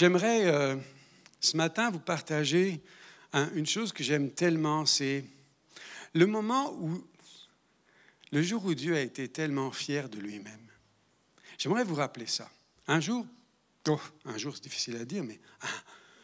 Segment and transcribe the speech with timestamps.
[0.00, 0.76] J'aimerais euh,
[1.42, 2.80] ce matin vous partager
[3.34, 5.22] une chose que j'aime tellement, c'est
[6.14, 7.04] le moment où,
[8.32, 10.66] le jour où Dieu a été tellement fier de lui-même.
[11.58, 12.50] J'aimerais vous rappeler ça.
[12.88, 13.26] Un jour,
[13.88, 15.66] oh, un jour c'est difficile à dire, mais ah,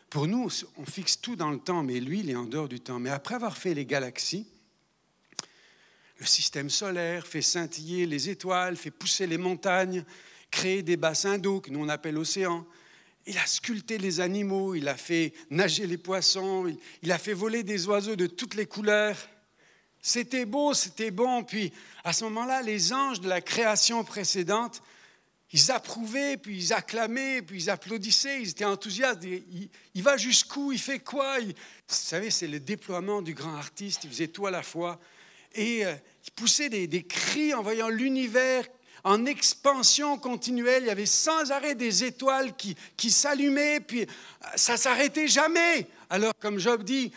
[0.09, 0.48] pour nous,
[0.78, 2.98] on fixe tout dans le temps, mais lui, il est en dehors du temps.
[2.98, 4.47] Mais après avoir fait les galaxies,
[6.19, 10.03] le système solaire, fait scintiller les étoiles, fait pousser les montagnes,
[10.50, 12.66] créer des bassins d'eau que nous on appelle océans,
[13.26, 16.72] il a sculpté les animaux, il a fait nager les poissons,
[17.03, 19.16] il, a fait voler des oiseaux de toutes les couleurs.
[20.00, 21.42] C'était beau, c'était bon.
[21.42, 21.72] Puis
[22.04, 24.81] à ce moment-là, les anges de la création précédente,
[25.53, 29.25] ils approuvaient, puis ils acclamaient, puis ils applaudissaient, ils étaient enthousiastes.
[29.94, 31.41] Il, va jusqu'où Il fait quoi?
[31.41, 31.53] Vous
[31.88, 35.00] savez, c'est le déploiement du grand artiste, il faisait tout à la fois.
[35.54, 35.94] Et euh,
[36.25, 38.66] il poussait des cris en voyant l'univers
[39.06, 40.82] en expansion continuelle.
[40.82, 44.06] Il y avait sans arrêt des étoiles qui, s'allumaient, puis euh,
[44.56, 45.86] ça s'arrêtait jamais.
[46.10, 47.12] Alors, comme Job dit,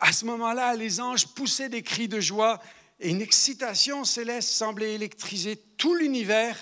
[0.00, 2.60] à ce moment-là, les anges poussaient des cris de joie
[2.98, 6.56] et une excitation céleste semblait électriser tout l'univers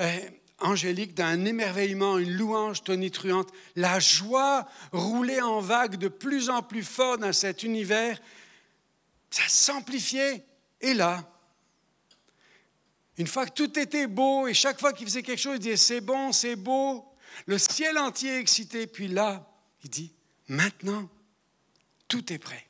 [0.00, 0.18] euh,
[0.58, 3.50] angélique d'un émerveillement, une louange tonitruante.
[3.76, 8.20] La joie roulait en vagues de plus en plus fort dans cet univers.
[9.30, 10.44] Ça s'amplifiait.
[10.80, 11.22] Et là,
[13.18, 15.76] une fois que tout était beau et chaque fois qu'il faisait quelque chose, il disait
[15.76, 17.04] c'est bon, c'est beau.
[17.46, 18.86] Le ciel entier excité.
[18.86, 19.44] Puis là,
[19.82, 20.12] il dit
[20.46, 21.08] maintenant,
[22.06, 22.66] tout est prêt.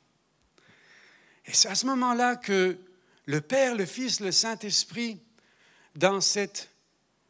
[1.45, 2.77] Et c'est à ce moment-là que
[3.25, 5.19] le Père, le Fils, le Saint-Esprit,
[5.95, 6.69] dans, cette,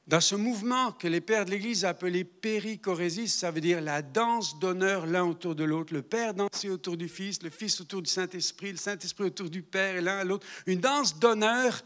[0.07, 4.59] dans ce mouvement que les pères de l'Église appelaient péricorésis, ça veut dire la danse
[4.59, 5.93] d'honneur l'un autour de l'autre.
[5.93, 9.61] Le Père dansait autour du Fils, le Fils autour du Saint-Esprit, le Saint-Esprit autour du
[9.61, 10.47] Père et l'un à l'autre.
[10.67, 11.83] Une danse d'honneur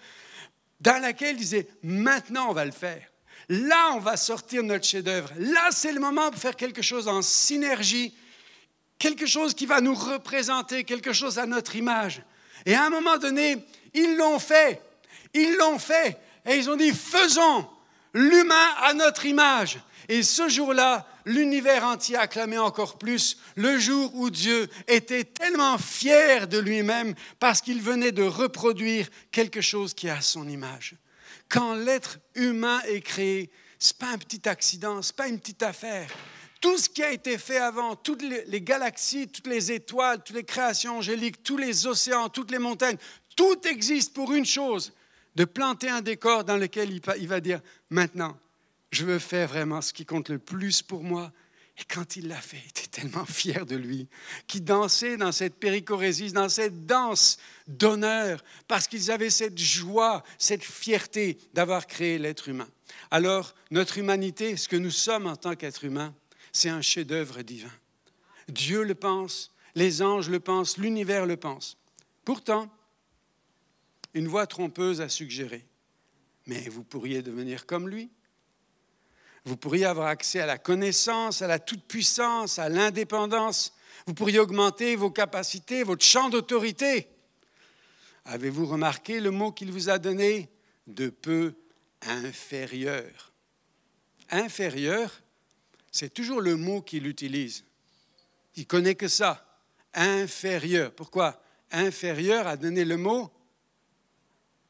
[0.83, 3.07] dans laquelle il disait, maintenant on va le faire.
[3.47, 5.31] Là, on va sortir notre chef-d'œuvre.
[5.38, 8.13] Là, c'est le moment pour faire quelque chose en synergie,
[8.99, 12.22] quelque chose qui va nous représenter, quelque chose à notre image.
[12.66, 13.57] Et à un moment donné,
[13.93, 14.81] ils l'ont fait.
[15.33, 16.17] Ils l'ont fait.
[16.45, 17.67] Et ils ont dit, faisons
[18.13, 19.79] l'humain à notre image.
[20.09, 26.47] Et ce jour-là, l'univers entier acclamait encore plus le jour où Dieu était tellement fier
[26.47, 30.96] de lui-même parce qu'il venait de reproduire quelque chose qui est à son image.
[31.49, 35.40] Quand l'être humain est créé, ce n'est pas un petit accident, ce n'est pas une
[35.40, 36.09] petite affaire.
[36.61, 40.46] Tout ce qui a été fait avant, toutes les galaxies, toutes les étoiles, toutes les
[40.46, 42.97] créations angéliques, tous les océans, toutes les montagnes,
[43.35, 44.93] tout existe pour une chose,
[45.35, 47.59] de planter un décor dans lequel il va dire,
[47.90, 48.37] maintenant,
[48.93, 51.31] je veux faire vraiment ce qui compte le plus pour moi.
[51.79, 54.07] Et quand il l'a fait, il était tellement fier de lui,
[54.45, 60.63] qu'il dansait dans cette péricorésie, dans cette danse d'honneur, parce qu'ils avaient cette joie, cette
[60.63, 62.67] fierté d'avoir créé l'être humain.
[63.09, 66.13] Alors, notre humanité, ce que nous sommes en tant qu'être humain,
[66.51, 67.73] c'est un chef-d'œuvre divin.
[68.47, 71.78] Dieu le pense, les anges le pensent, l'univers le pense.
[72.23, 72.72] Pourtant,
[74.13, 75.66] une voix trompeuse a suggéré,
[76.46, 78.11] mais vous pourriez devenir comme lui.
[79.45, 83.73] Vous pourriez avoir accès à la connaissance, à la toute-puissance, à l'indépendance.
[84.05, 87.07] Vous pourriez augmenter vos capacités, votre champ d'autorité.
[88.25, 90.49] Avez-vous remarqué le mot qu'il vous a donné
[90.87, 91.55] De peu
[92.01, 93.34] inférieur?
[94.29, 95.22] Inférieur,
[95.91, 97.66] c'est toujours le mot qu'il utilise.
[98.55, 99.46] Il connaît que ça.
[99.93, 100.93] Inférieur.
[100.93, 101.41] Pourquoi?
[101.72, 103.31] Inférieur a donné le mot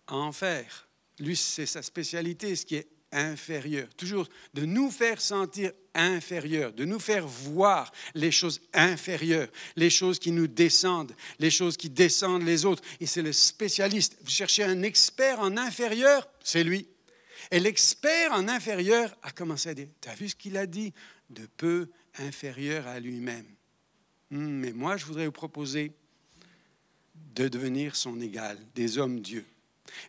[0.08, 0.88] enfer.
[1.20, 6.86] Lui, c'est sa spécialité, ce qui est inférieur, toujours de nous faire sentir inférieurs, de
[6.86, 12.44] nous faire voir les choses inférieures, les choses qui nous descendent, les choses qui descendent
[12.44, 12.84] les autres.
[13.00, 14.18] Et c'est le spécialiste.
[14.24, 16.88] Vous cherchez un expert en inférieur, c'est lui.
[17.52, 20.94] Et l'expert en inférieur a commencé à dire, tu as vu ce qu'il a dit
[21.30, 23.46] De peu inférieur à lui-même?
[24.32, 25.92] Hmm, mais moi, je voudrais vous proposer
[27.36, 29.46] de devenir son égal, des hommes dieux.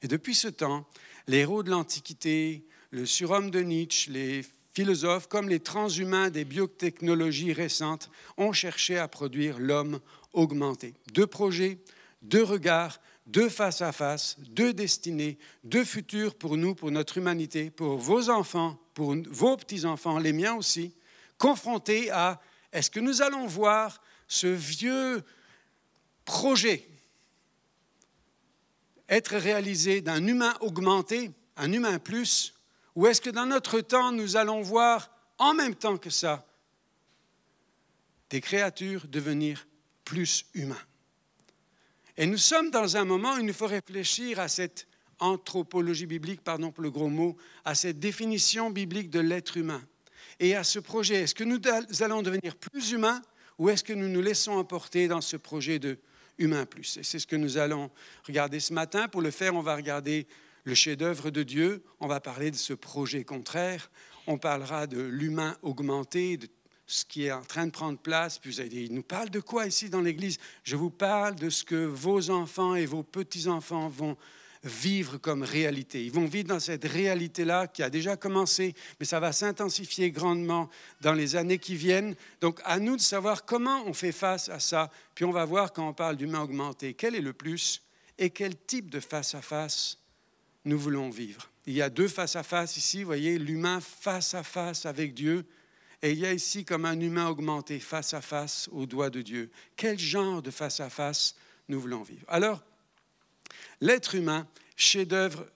[0.03, 0.87] Et depuis ce temps,
[1.27, 7.52] les héros de l'Antiquité, le surhomme de Nietzsche, les philosophes comme les transhumains des biotechnologies
[7.52, 9.99] récentes ont cherché à produire l'homme
[10.32, 10.94] augmenté.
[11.12, 11.79] Deux projets,
[12.23, 17.69] deux regards, deux face à face, deux destinées, deux futurs pour nous, pour notre humanité,
[17.69, 20.94] pour vos enfants, pour vos petits-enfants, les miens aussi,
[21.37, 22.41] confrontés à
[22.73, 25.25] est-ce que nous allons voir ce vieux
[26.25, 26.88] projet
[29.08, 32.54] être réalisé d'un humain augmenté, un humain plus,
[32.94, 36.46] ou est-ce que dans notre temps, nous allons voir en même temps que ça
[38.31, 39.67] des créatures devenir
[40.05, 40.82] plus humains
[42.17, 44.87] Et nous sommes dans un moment où il nous faut réfléchir à cette
[45.20, 49.82] anthropologie biblique, pardon pour le gros mot, à cette définition biblique de l'être humain.
[50.41, 51.23] et à ce projet.
[51.23, 51.61] Est-ce que nous
[52.02, 53.23] allons devenir plus humains
[53.58, 55.99] ou est-ce que nous nous laissons emporter dans ce projet de
[56.38, 56.96] humain plus?
[56.96, 57.91] Et c'est ce que nous allons
[58.26, 59.08] regarder ce matin.
[59.08, 60.26] Pour le faire, on va regarder
[60.64, 63.90] le chef-d'œuvre de Dieu, on va parler de ce projet contraire,
[64.26, 66.49] on parlera de l'humain augmenté, de
[66.87, 68.38] ce qui est en train de prendre place.
[68.38, 70.38] Puis vous allez dire, il nous parle de quoi ici dans l'Église?
[70.62, 74.16] Je vous parle de ce que vos enfants et vos petits-enfants vont
[74.62, 76.05] vivre comme réalité.
[76.05, 80.70] Ils vont vivre dans cette réalité-là qui a déjà commencé, mais ça va s'intensifier grandement
[81.02, 82.14] dans les années qui viennent.
[82.40, 84.90] Donc à nous de savoir comment on fait face à ça.
[85.14, 87.82] Puis on va voir quand on parle d'humain augmenté, quel est le plus
[88.17, 89.99] et quel type de face-à-face
[90.64, 91.50] nous voulons vivre.
[91.66, 95.46] Il y a deux face-à-face ici, vous voyez, l'humain face à face avec Dieu,
[96.02, 99.22] et il y a ici comme un humain augmenté face à face au doigt de
[99.22, 99.50] Dieu.
[99.76, 101.34] Quel genre de face à face
[101.69, 102.26] nous voulons vivre?
[102.28, 102.62] Alors,
[103.81, 104.46] l'être humain,
[104.76, 105.46] chef-d'œuvre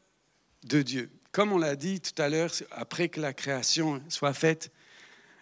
[0.65, 1.11] de Dieu.
[1.33, 4.73] Comme on l'a dit tout à l'heure, après que la création soit faite,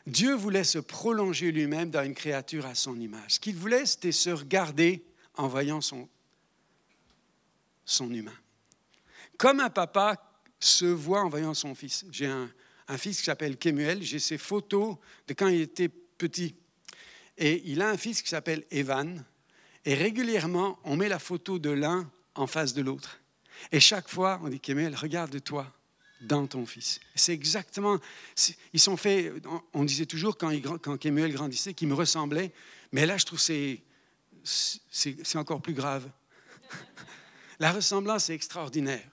[0.08, 3.34] Dieu voulait se prolonger lui-même dans une créature à son image.
[3.34, 5.04] Ce qu'il voulait, c'était se regarder
[5.34, 6.08] en voyant son,
[7.84, 8.34] son humain.
[9.38, 10.16] Comme un papa
[10.58, 12.04] se voit en voyant son fils.
[12.10, 12.48] J'ai un,
[12.96, 14.96] fils qui s'appelle Kemuel, j'ai ses photos
[15.26, 16.54] de quand il était petit.
[17.36, 19.24] Et il a un fils qui s'appelle Evan.
[19.84, 23.20] Et régulièrement, on met la photo de l'un en face de l'autre.
[23.72, 25.70] Et chaque fois, on dit Kemuel, regarde-toi
[26.22, 27.00] dans ton fils.
[27.14, 27.98] C'est exactement.
[28.72, 29.32] Ils sont faits.
[29.74, 30.62] On disait toujours quand, il,
[30.98, 32.52] Kemuel grandissait qu'il me ressemblait.
[32.92, 33.78] Mais là, je trouve que
[34.42, 36.08] c'est encore plus grave.
[37.58, 39.06] La ressemblance est extraordinaire.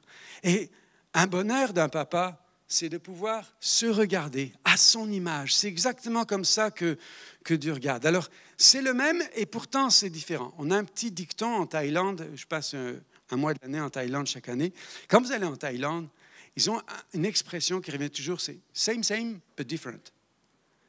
[0.44, 0.70] Et
[1.14, 5.56] un bonheur d'un papa, c'est de pouvoir se regarder à son image.
[5.56, 6.98] C'est exactement comme ça que,
[7.44, 8.06] que Dieu regarde.
[8.06, 10.54] Alors, c'est le même et pourtant c'est différent.
[10.58, 14.28] On a un petit dicton en Thaïlande, je passe un, mois de l'année en Thaïlande
[14.28, 14.74] chaque année.
[15.08, 16.08] Quand vous allez en Thaïlande,
[16.56, 16.82] ils ont
[17.14, 20.12] une expression qui revient toujours, c'est same, same, but different.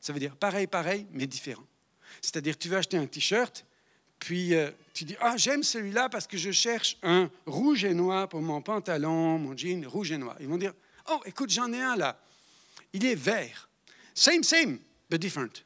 [0.01, 1.65] Ça veut dire pareil, pareil, mais différent.
[2.21, 3.65] C'est-à-dire, tu veux acheter un t-shirt,
[4.25, 8.27] puis euh, tu dis, ah, j'aime celui-là parce que je cherche un rouge et noir
[8.27, 10.35] pour mon pantalon, mon jean rouge et noir.
[10.41, 10.73] Ils vont dire,
[11.11, 12.19] oh, écoute, j'en ai un là.
[12.95, 13.69] Il est vert.
[14.15, 14.79] Same, same,
[15.11, 15.63] but different.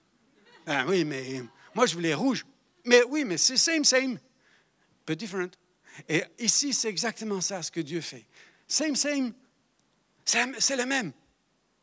[0.66, 1.40] Ah oui, mais
[1.72, 2.44] moi, je voulais rouge.
[2.84, 4.18] Mais oui, mais c'est same, same,
[5.06, 5.52] but different.
[6.08, 8.26] Et ici, c'est exactement ça ce que Dieu fait.
[8.66, 9.34] Same, same,
[10.24, 11.12] c'est le même,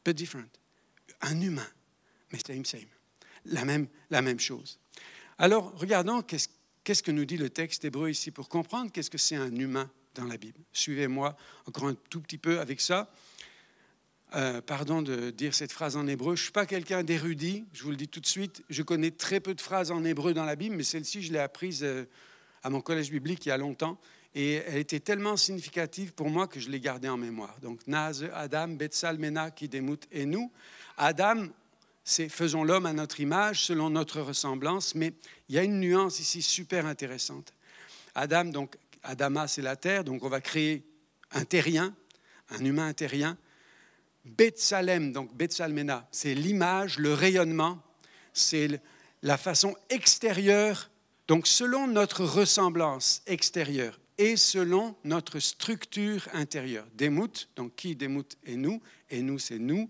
[0.03, 0.49] but different.
[1.21, 1.67] Un humain,
[2.33, 2.89] mais same, same.
[3.45, 4.77] La même, la même chose.
[5.37, 6.49] Alors, regardons qu'est-ce
[6.85, 9.89] Qu'est-ce que nous dit le texte hébreu ici pour comprendre qu'est-ce que c'est un humain
[10.13, 10.59] dans la Bible?
[10.71, 13.11] Suivez-moi encore un tout petit peu avec ça.
[14.35, 16.35] Euh, pardon de dire cette phrase en hébreu.
[16.35, 18.61] Je ne suis pas quelqu'un d'érudit, je vous le dis tout de suite.
[18.69, 21.39] Je connais très peu de phrases en hébreu dans la Bible, mais celle-ci, je l'ai
[21.39, 22.05] apprise euh,
[22.61, 23.99] à mon collège biblique il y a longtemps.
[24.35, 27.57] Et elle était tellement significative pour moi que je l'ai gardée en mémoire.
[27.63, 30.51] Donc, Naz, Adam, Betsal, Mena, Kidemut et nous.
[30.97, 31.47] Adam,
[32.05, 35.13] c'est faisons l'homme à notre image, selon notre ressemblance, mais
[35.49, 37.51] il y a une nuance ici super intéressante.
[38.13, 40.83] Adam, donc, Adama, c'est la terre, donc on va créer
[41.31, 41.95] un terrien,
[42.51, 43.37] un humain terrien.
[44.23, 47.81] Betsalem, donc Betsalmena, c'est l'image, le rayonnement,
[48.33, 48.79] c'est
[49.23, 50.91] la façon extérieure,
[51.27, 56.85] donc selon notre ressemblance extérieure et selon notre structure intérieure.
[56.95, 59.89] Demout, donc qui Demout est nous, et nous c'est nous.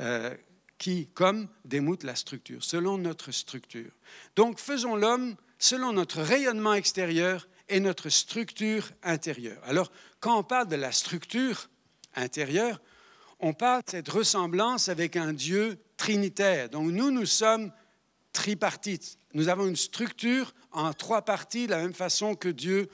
[0.00, 0.34] Euh,
[0.78, 3.90] qui, comme, démoute la structure, selon notre structure.
[4.34, 9.60] Donc faisons l'homme selon notre rayonnement extérieur et notre structure intérieure.
[9.64, 9.90] Alors,
[10.20, 11.68] quand on parle de la structure
[12.14, 12.80] intérieure,
[13.40, 16.68] on parle de cette ressemblance avec un Dieu trinitaire.
[16.68, 17.72] Donc nous, nous sommes
[18.32, 19.18] tripartites.
[19.34, 22.88] Nous avons une structure en trois parties de la même façon que Dieu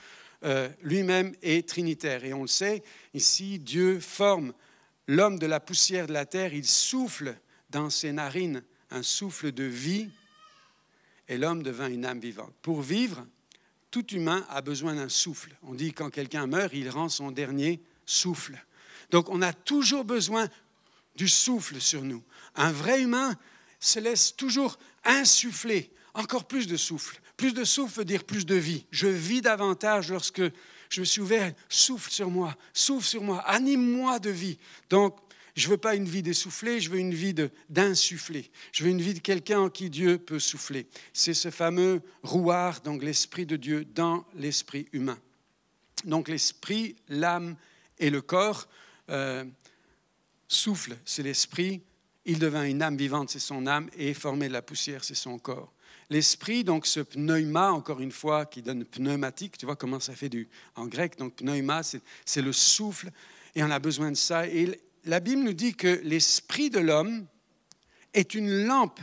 [0.45, 2.25] euh, lui-même est trinitaire.
[2.25, 2.83] Et on le sait,
[3.15, 4.53] ici, Dieu forme
[5.07, 7.37] l'homme de la poussière de la terre, il souffle
[7.73, 10.09] dans ses narines un souffle de vie
[11.29, 12.53] et l'homme devint une âme vivante.
[12.63, 13.27] Pour vivre,
[13.91, 15.57] tout humain a besoin d'un souffle.
[15.63, 18.63] On dit quand quelqu'un meurt, il rend son dernier souffle.
[19.11, 20.49] Donc on a toujours besoin
[21.17, 22.23] du souffle sur nous.
[22.55, 23.37] Un vrai humain
[23.81, 27.21] se laisse toujours insuffler encore plus de souffle.
[27.37, 28.87] Plus de souffle veut dire plus de vie.
[28.91, 30.43] Je vis davantage lorsque
[30.91, 31.53] je me suis ouvert.
[31.69, 34.59] Souffle sur moi, souffle sur moi, anime-moi de vie.
[34.91, 35.17] Donc
[35.55, 37.35] je ne veux pas une vie d'essoufflé, je veux une vie
[37.69, 38.51] d'insufflé.
[38.73, 40.87] Je veux une vie de quelqu'un en qui Dieu peut souffler.
[41.13, 45.19] C'est ce fameux rouard, donc l'Esprit de Dieu dans l'esprit humain.
[46.05, 47.57] Donc l'esprit, l'âme
[47.99, 48.67] et le corps
[49.11, 49.45] euh,
[50.49, 51.83] souffle, c'est l'esprit.
[52.25, 55.39] Il devint une âme vivante, c'est son âme, et formé de la poussière, c'est son
[55.39, 55.73] corps.
[56.09, 60.29] L'esprit, donc ce pneuma, encore une fois, qui donne pneumatique, tu vois comment ça fait
[60.29, 63.11] du, en grec, donc pneuma, c'est le souffle,
[63.55, 64.47] et on a besoin de ça.
[64.47, 67.27] Et la Bible nous dit que l'esprit de l'homme
[68.15, 69.01] est une lampe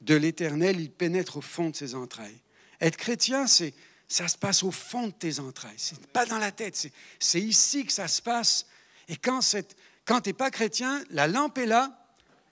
[0.00, 2.40] de l'Éternel, il pénètre au fond de ses entrailles.
[2.80, 3.74] Être chrétien, c'est
[4.06, 5.74] ça se passe au fond de tes entrailles.
[5.76, 6.88] C'est pas dans la tête.
[7.18, 8.66] C'est ici que ça se passe.
[9.08, 9.40] Et quand,
[10.06, 12.06] quand tu n'es pas chrétien, la lampe est là,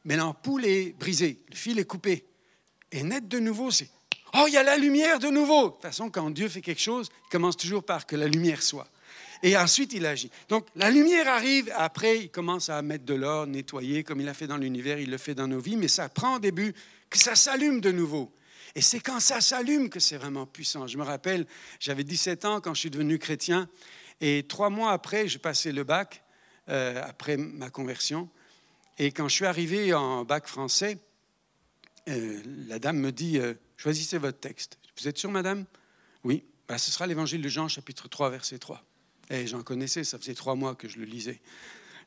[0.05, 2.27] mais l'ampoule est brisée, le fil est coupé.
[2.93, 3.89] Et naître de nouveau, c'est
[4.35, 5.69] Oh, il y a la lumière de nouveau.
[5.69, 8.63] De toute façon, quand Dieu fait quelque chose, il commence toujours par que la lumière
[8.63, 8.89] soit.
[9.43, 10.31] Et ensuite, il agit.
[10.49, 14.35] Donc, la lumière arrive, après, il commence à mettre de l'or, nettoyer, comme il a
[14.35, 16.75] fait dans l'univers, il le fait dans nos vies, mais ça prend au début
[17.11, 18.33] que ça s'allume de nouveau.
[18.75, 20.87] Et c'est quand ça s'allume que c'est vraiment puissant.
[20.87, 21.47] Je me rappelle,
[21.81, 23.69] j'avais 17 ans quand je suis devenu chrétien,
[24.21, 26.23] et trois mois après, j'ai passé le bac,
[26.69, 28.29] euh, après ma conversion.
[28.99, 30.99] Et quand je suis arrivé en bac français,
[32.09, 34.79] euh, la dame me dit, euh, choisissez votre texte.
[34.99, 35.65] Vous êtes sûr, madame?
[36.25, 36.45] Oui.
[36.69, 38.83] Ben, ce sera l'évangile de Jean, chapitre 3, verset 3.
[39.31, 41.41] Et j'en connaissais, ça faisait trois mois que je le lisais.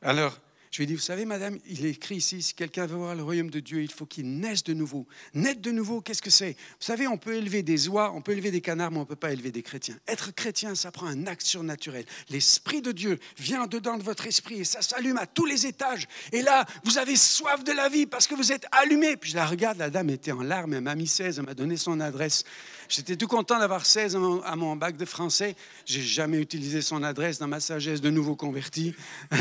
[0.01, 0.37] Alors,
[0.71, 3.15] je lui ai dit, vous savez, madame, il est écrit ici, si quelqu'un veut voir
[3.15, 5.07] le royaume de Dieu, il faut qu'il naisse de nouveau.
[5.33, 6.51] Naître de nouveau, qu'est-ce que c'est?
[6.51, 9.05] Vous savez, on peut élever des oies, on peut élever des canards, mais on ne
[9.05, 9.97] peut pas élever des chrétiens.
[10.07, 12.05] Être chrétien, ça prend un acte surnaturel.
[12.29, 16.07] L'Esprit de Dieu vient dedans de votre esprit et ça s'allume à tous les étages.
[16.31, 19.17] Et là, vous avez soif de la vie parce que vous êtes allumé.
[19.17, 21.55] Puis je la regarde, la dame était en larmes, elle m'a mis 16, elle m'a
[21.55, 22.43] donné son adresse.
[22.89, 25.55] J'étais tout content d'avoir 16 à mon bac de français.
[25.85, 28.93] J'ai jamais utilisé son adresse dans ma sagesse de nouveau converti.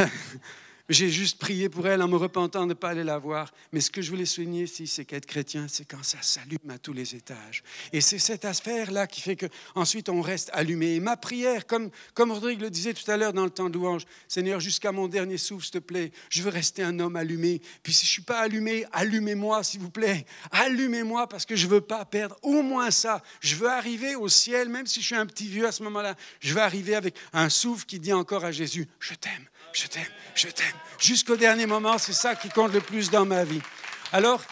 [0.90, 3.52] J'ai juste prié pour elle en me repentant de ne pas aller la voir.
[3.73, 6.78] Mais ce que je voulais souligner ici, c'est qu'être chrétien, c'est quand ça s'allume à
[6.78, 7.62] tous les étages.
[7.92, 10.95] Et c'est cette affaire-là qui fait qu'ensuite on reste allumé.
[10.95, 14.07] Et ma prière, comme, comme Rodrigue le disait tout à l'heure dans le temps d'ouange,
[14.28, 17.61] Seigneur, jusqu'à mon dernier souffle, s'il te plaît, je veux rester un homme allumé.
[17.83, 20.25] Puis si je ne suis pas allumé, allumez-moi, s'il vous plaît.
[20.52, 23.23] Allumez-moi parce que je ne veux pas perdre au moins ça.
[23.40, 26.14] Je veux arriver au ciel, même si je suis un petit vieux à ce moment-là,
[26.40, 30.11] je veux arriver avec un souffle qui dit encore à Jésus, je t'aime je t'aime,
[30.35, 30.77] je t'aime.
[30.99, 33.61] Jusqu'au dernier moment, c'est ça qui compte le plus dans ma vie.
[34.12, 34.43] Alors,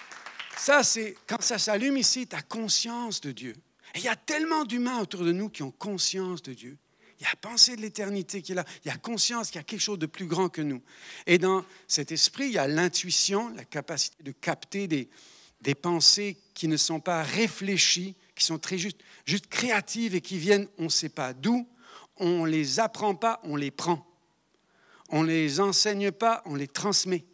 [0.56, 3.54] ça, c'est quand ça s'allume ici, tu as conscience de Dieu.
[3.94, 6.76] Et il y a tellement d'humains autour de nous qui ont conscience de Dieu.
[7.18, 8.64] Il y a pensée de l'éternité qui est là.
[8.84, 10.82] Il y a conscience qu'il y a quelque chose de plus grand que nous.
[11.26, 15.08] Et dans cet esprit, il y a l'intuition, la capacité de capter des,
[15.62, 20.36] des pensées qui ne sont pas réfléchies, qui sont très juste, juste créatives et qui
[20.36, 21.66] viennent, on ne sait pas d'où.
[22.18, 24.06] On ne les apprend pas, on les prend.
[25.10, 27.24] On ne les enseigne pas, on les transmet.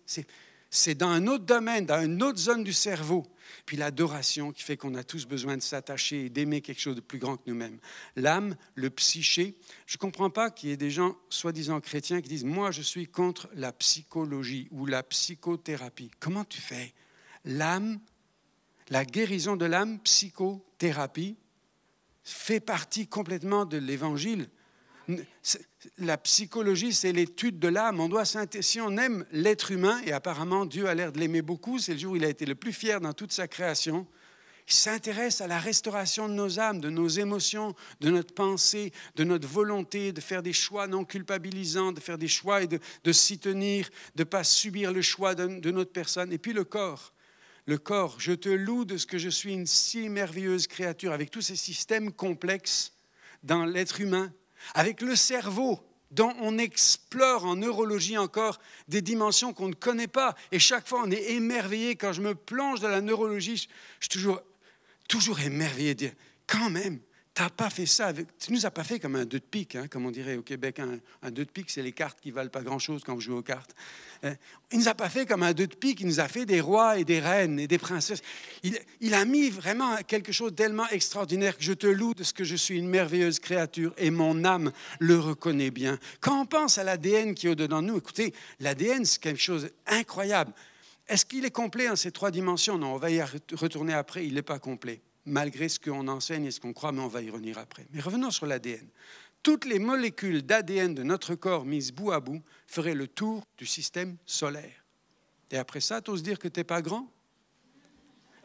[0.70, 3.26] C'est dans un autre domaine, dans une autre zone du cerveau.
[3.66, 7.00] Puis l'adoration qui fait qu'on a tous besoin de s'attacher et d'aimer quelque chose de
[7.00, 7.78] plus grand que nous-mêmes.
[8.16, 9.56] L'âme, le psyché.
[9.86, 12.82] Je ne comprends pas qu'il y ait des gens soi-disant chrétiens qui disent Moi, je
[12.82, 16.10] suis contre la psychologie ou la psychothérapie.
[16.20, 16.94] Comment tu fais?
[17.44, 18.00] L'âme,
[18.88, 21.36] la guérison de l'âme, psychothérapie,
[22.24, 24.48] fait partie complètement de l'évangile
[25.98, 28.00] la psychologie, c'est l'étude de l'âme.
[28.00, 31.78] On doit si on aime l'être humain, et apparemment Dieu a l'air de l'aimer beaucoup,
[31.78, 34.06] c'est le jour où il a été le plus fier dans toute sa création.
[34.68, 39.24] Il s'intéresse à la restauration de nos âmes, de nos émotions, de notre pensée, de
[39.24, 43.38] notre volonté, de faire des choix non culpabilisants, de faire des choix et de, s'y
[43.38, 46.32] tenir, de ne pas subir le choix de, de notre personne.
[46.32, 47.12] Et puis le corps.
[47.66, 51.30] Le corps, je te loue de ce que je suis une si merveilleuse créature avec
[51.30, 52.92] tous ces systèmes complexes
[53.42, 54.32] dans l'être humain
[54.74, 60.34] avec le cerveau dont on explore en neurologie encore des dimensions qu'on ne connaît pas.
[60.52, 61.96] Et chaque fois, on est émerveillé.
[61.96, 63.62] Quand je me plonge dans la neurologie, je,
[64.00, 64.42] suis toujours,
[65.08, 66.12] toujours émerveillé
[66.46, 67.00] quand même,
[67.34, 68.08] tu n'as pas fait ça.
[68.08, 68.26] Avec...
[68.38, 70.42] Tu nous as pas fait comme un deux de pique, hein, comme on dirait au
[70.42, 70.78] Québec.
[70.80, 73.36] Un, un deux de pique, c'est les cartes qui valent pas grand-chose quand vous jouez
[73.36, 73.74] aux cartes.
[74.22, 74.34] Hein?
[74.70, 76.60] Il nous a pas fait comme un deux de pique, il nous a fait des
[76.60, 78.20] rois et des reines et des princesses.
[78.62, 82.34] Il, il a mis vraiment quelque chose tellement extraordinaire que je te loue de ce
[82.34, 85.98] que je suis une merveilleuse créature et mon âme le reconnaît bien.
[86.20, 89.70] Quand on pense à l'ADN qui est au-dedans de nous, écoutez, l'ADN, c'est quelque chose
[89.86, 90.52] d'incroyable.
[91.08, 92.76] Est-ce qu'il est complet en ces trois dimensions?
[92.76, 96.50] Non, on va y retourner après, il n'est pas complet malgré ce qu'on enseigne et
[96.50, 97.86] ce qu'on croit, mais on va y revenir après.
[97.92, 98.88] Mais revenons sur l'ADN.
[99.42, 103.66] Toutes les molécules d'ADN de notre corps mises bout à bout feraient le tour du
[103.66, 104.84] système solaire.
[105.50, 107.10] Et après ça, tu oses dire que tu n'es pas grand?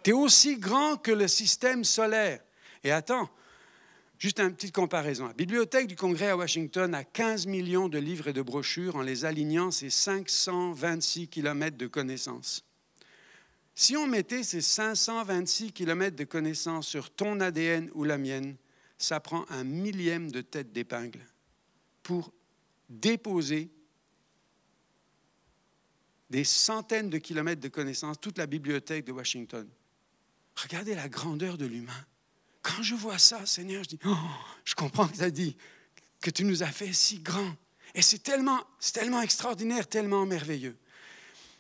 [0.04, 2.42] Tu es aussi grand que le système solaire.
[2.84, 3.30] Et attends,
[4.18, 5.28] juste une petite comparaison.
[5.28, 9.02] La bibliothèque du Congrès à Washington a 15 millions de livres et de brochures en
[9.02, 12.67] les alignant ces 526 kilomètres de connaissances.
[13.80, 18.56] Si on mettait ces 526 kilomètres de connaissances sur ton ADN ou la mienne,
[18.98, 21.24] ça prend un millième de tête d'épingle
[22.02, 22.34] pour
[22.90, 23.70] déposer
[26.32, 29.70] des centaines de kilomètres de connaissances, toute la bibliothèque de Washington.
[30.56, 32.06] Regardez la grandeur de l'humain.
[32.64, 34.16] Quand je vois ça, Seigneur, je dis, oh,
[34.66, 35.56] je comprends que tu as dit
[36.20, 37.56] que tu nous as fait si grands.
[37.94, 38.28] Et c'est
[38.80, 40.76] c'est tellement extraordinaire, tellement merveilleux.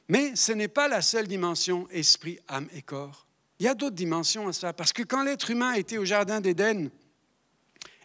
[0.10, 3.28] Mais ce n'est pas la seule dimension esprit, âme et corps.
[3.60, 6.42] Il y a d'autres dimensions à ça, parce que quand l'être humain était au Jardin
[6.42, 6.90] d'Éden,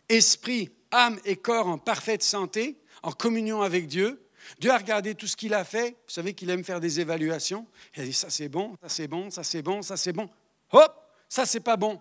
[0.09, 4.23] esprit, âme et corps en parfaite santé, en communion avec Dieu,
[4.59, 5.91] Dieu a regardé tout ce qu'il a fait.
[5.91, 7.67] Vous savez qu'il aime faire des évaluations.
[7.97, 10.29] Il a dit ça c'est bon, ça c'est bon, ça c'est bon, ça c'est bon.
[10.73, 12.01] Hop, ça c'est pas bon.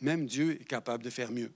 [0.00, 1.52] Même Dieu est capable de faire mieux.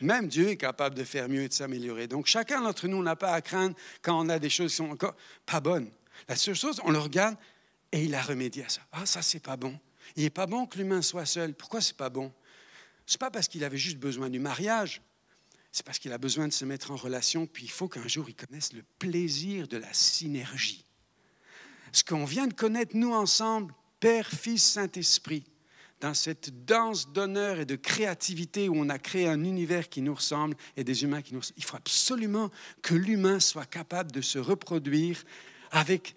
[0.00, 2.06] Même Dieu est capable de faire mieux et de s'améliorer.
[2.06, 4.90] Donc chacun d'entre nous n'a pas à craindre quand on a des choses qui sont
[4.90, 5.90] encore pas bonnes.
[6.28, 7.36] La seule chose, on le regarde
[7.92, 8.80] et il a remédié à ça.
[8.92, 9.78] Ah, ça c'est pas bon.
[10.16, 11.54] Il n'est pas bon que l'humain soit seul.
[11.54, 12.32] Pourquoi c'est pas bon?
[13.06, 15.02] C'est pas parce qu'il avait juste besoin du mariage.
[15.72, 18.28] C'est parce qu'il a besoin de se mettre en relation, puis il faut qu'un jour
[18.28, 20.84] il connaisse le plaisir de la synergie.
[21.92, 25.44] Ce qu'on vient de connaître, nous ensemble, Père, Fils, Saint-Esprit,
[26.00, 30.14] dans cette danse d'honneur et de créativité où on a créé un univers qui nous
[30.14, 31.58] ressemble et des humains qui nous ressemblent.
[31.58, 32.50] Il faut absolument
[32.82, 35.24] que l'humain soit capable de se reproduire
[35.70, 36.14] avec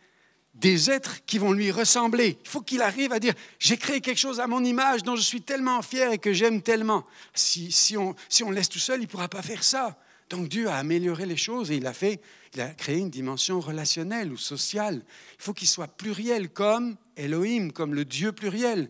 [0.53, 2.37] des êtres qui vont lui ressembler.
[2.43, 5.21] Il faut qu'il arrive à dire, j'ai créé quelque chose à mon image dont je
[5.21, 7.05] suis tellement fier et que j'aime tellement.
[7.33, 9.97] Si, si, on, si on laisse tout seul, il ne pourra pas faire ça.
[10.29, 12.21] Donc Dieu a amélioré les choses et il a, fait,
[12.53, 15.01] il a créé une dimension relationnelle ou sociale.
[15.37, 18.89] Il faut qu'il soit pluriel comme Elohim, comme le Dieu pluriel.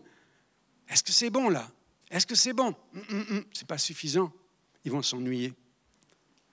[0.92, 1.68] Est-ce que c'est bon là?
[2.10, 2.74] Est-ce que c'est bon?
[2.94, 3.44] Hum, hum, hum.
[3.52, 4.30] Ce n'est pas suffisant.
[4.84, 5.54] Ils vont s'ennuyer.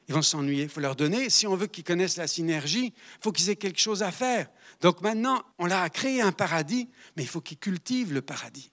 [0.08, 0.64] Ils vont s'ennuyer.
[0.64, 1.30] Il faut leur donner.
[1.30, 4.50] Si on veut qu'ils connaissent la synergie, il faut qu'ils aient quelque chose à faire.
[4.80, 8.72] Donc maintenant, on leur a créé un paradis, mais il faut qu'ils cultivent le paradis.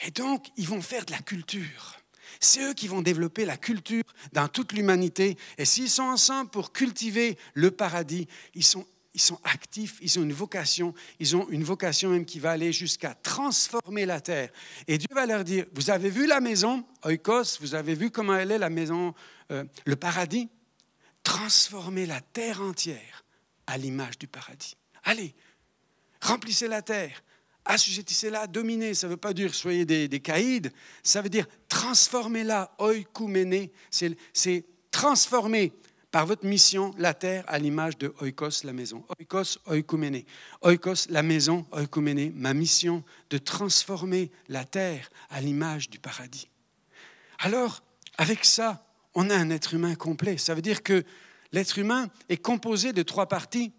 [0.00, 1.98] Et donc, ils vont faire de la culture.
[2.40, 5.36] C'est eux qui vont développer la culture dans toute l'humanité.
[5.58, 10.22] Et s'ils sont ensemble pour cultiver le paradis, ils sont ils sont actifs, ils ont
[10.22, 14.50] une vocation, ils ont une vocation même qui va aller jusqu'à transformer la terre.
[14.88, 18.34] Et Dieu va leur dire, vous avez vu la maison, Oikos, vous avez vu comment
[18.36, 19.14] elle est la maison,
[19.50, 20.48] euh, le paradis?
[21.22, 23.24] Transformez la terre entière
[23.66, 24.76] à l'image du paradis.
[25.04, 25.34] Allez,
[26.20, 27.22] remplissez la terre,
[27.64, 28.94] assujettissez-la, dominez.
[28.94, 30.70] Ça ne veut pas dire soyez des, des caïds,
[31.02, 35.72] ça veut dire transformez-la, oikoumene, c'est transformer
[36.12, 39.04] par votre mission la terre à l'image de oikos, la maison.
[39.18, 40.22] Oikos, oikoumene.
[40.60, 42.30] Oikos, la maison, oikoumene.
[42.36, 46.48] Ma mission de transformer la terre à l'image du paradis.
[47.38, 47.82] Alors,
[48.18, 50.36] avec ça, on a un être humain complet.
[50.36, 51.02] Ça veut dire que
[51.50, 53.72] l'être humain est composé de trois parties.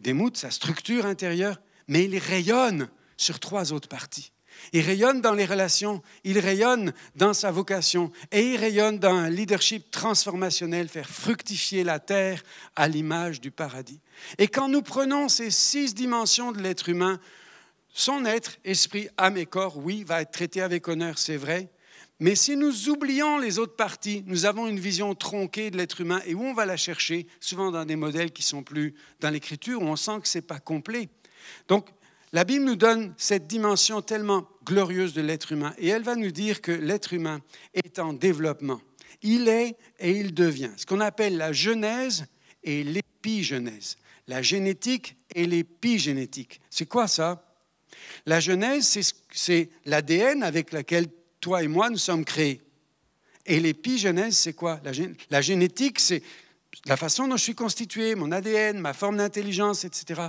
[0.00, 4.32] Démoute sa structure intérieure, mais il rayonne sur trois autres parties.
[4.72, 9.30] Il rayonne dans les relations, il rayonne dans sa vocation et il rayonne dans un
[9.30, 12.42] leadership transformationnel, faire fructifier la terre
[12.76, 14.00] à l'image du paradis.
[14.38, 17.20] Et quand nous prenons ces six dimensions de l'être humain,
[17.88, 21.70] son être, esprit, âme et corps, oui, va être traité avec honneur, c'est vrai.
[22.20, 26.20] Mais si nous oublions les autres parties, nous avons une vision tronquée de l'être humain
[26.26, 29.82] et où on va la chercher, souvent dans des modèles qui sont plus dans l'écriture,
[29.82, 31.08] où on sent que ce n'est pas complet.
[31.68, 31.88] Donc,
[32.32, 36.30] la Bible nous donne cette dimension tellement glorieuse de l'être humain et elle va nous
[36.30, 37.40] dire que l'être humain
[37.74, 38.80] est en développement.
[39.22, 40.70] Il est et il devient.
[40.76, 42.26] Ce qu'on appelle la genèse
[42.62, 43.96] et l'épigenèse.
[44.26, 46.60] La génétique et l'épigénétique.
[46.68, 47.44] C'est quoi ça?
[48.26, 48.98] La genèse,
[49.32, 51.06] c'est l'ADN avec lequel
[51.40, 52.60] toi et moi nous sommes créés.
[53.46, 54.80] Et l'épigenèse, c'est quoi?
[55.30, 56.22] La génétique, c'est
[56.84, 60.28] la façon dont je suis constitué, mon ADN, ma forme d'intelligence, etc.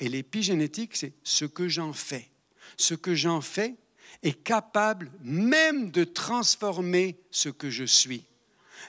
[0.00, 2.28] Et l'épigénétique, c'est ce que j'en fais.
[2.76, 3.76] Ce que j'en fais
[4.22, 8.24] est capable même de transformer ce que je suis.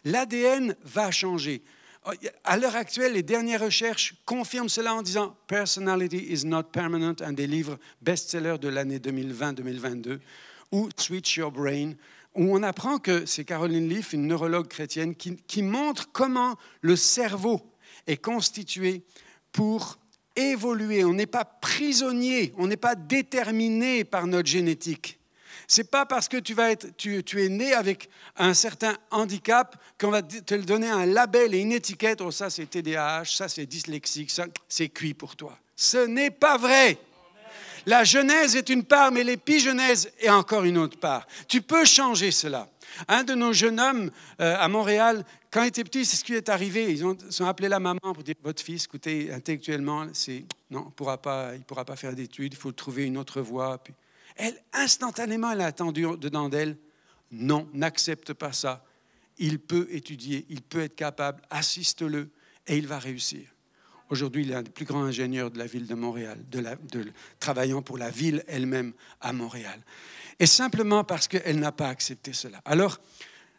[0.06, 1.62] L'ADN va changer.
[2.44, 7.34] À l'heure actuelle, les dernières recherches confirment cela en disant Personality is not permanent, un
[7.34, 10.20] des livres best-sellers de l'année 2020-2022,
[10.72, 11.94] ou Switch Your Brain,
[12.34, 16.96] où on apprend que c'est Caroline Leaf, une neurologue chrétienne, qui, qui montre comment le
[16.96, 17.62] cerveau
[18.08, 19.04] est constitué
[19.52, 20.00] pour
[20.36, 25.20] évoluer, on n'est pas prisonnier, on n'est pas déterminé par notre génétique.
[25.68, 30.10] C'est pas parce que tu, vas être, tu, es né avec un certain handicap qu'on
[30.10, 32.20] va te donner un label et une étiquette.
[32.20, 35.58] Oh, ça c'est TDAH, ça c'est dyslexique, ça c'est cuit pour toi.
[35.78, 36.98] Ce n'est pas vrai.
[37.86, 41.26] La genèse est une part, mais l'épigenèse est encore une autre part.
[41.48, 42.68] Tu peux changer cela.
[43.08, 46.34] Un de nos jeunes hommes euh, à Montréal, quand il était petit, c'est ce qui
[46.34, 46.92] est arrivé.
[46.92, 50.92] Ils ont, appelé la maman pour dire Votre fils, écoutez, intellectuellement, c'est, non, il ne
[50.92, 53.84] pourra, pas, pourra pas faire d'études, il faut trouver une autre voie.
[54.38, 56.78] Elle, instantanément, elle a attendu dedans d'elle
[57.32, 58.86] Non, n'accepte pas ça.
[59.38, 62.30] Il peut étudier, il peut être capable, assiste-le
[62.68, 63.48] et il va réussir.
[64.10, 66.38] Aujourd'hui, il est un des plus grands ingénieurs de la ville de Montréal,
[67.40, 69.82] travaillant pour la ville elle-même à Montréal.
[70.40, 72.62] Et simplement parce qu'elle n'a pas accepté cela.
[72.66, 73.00] Alors,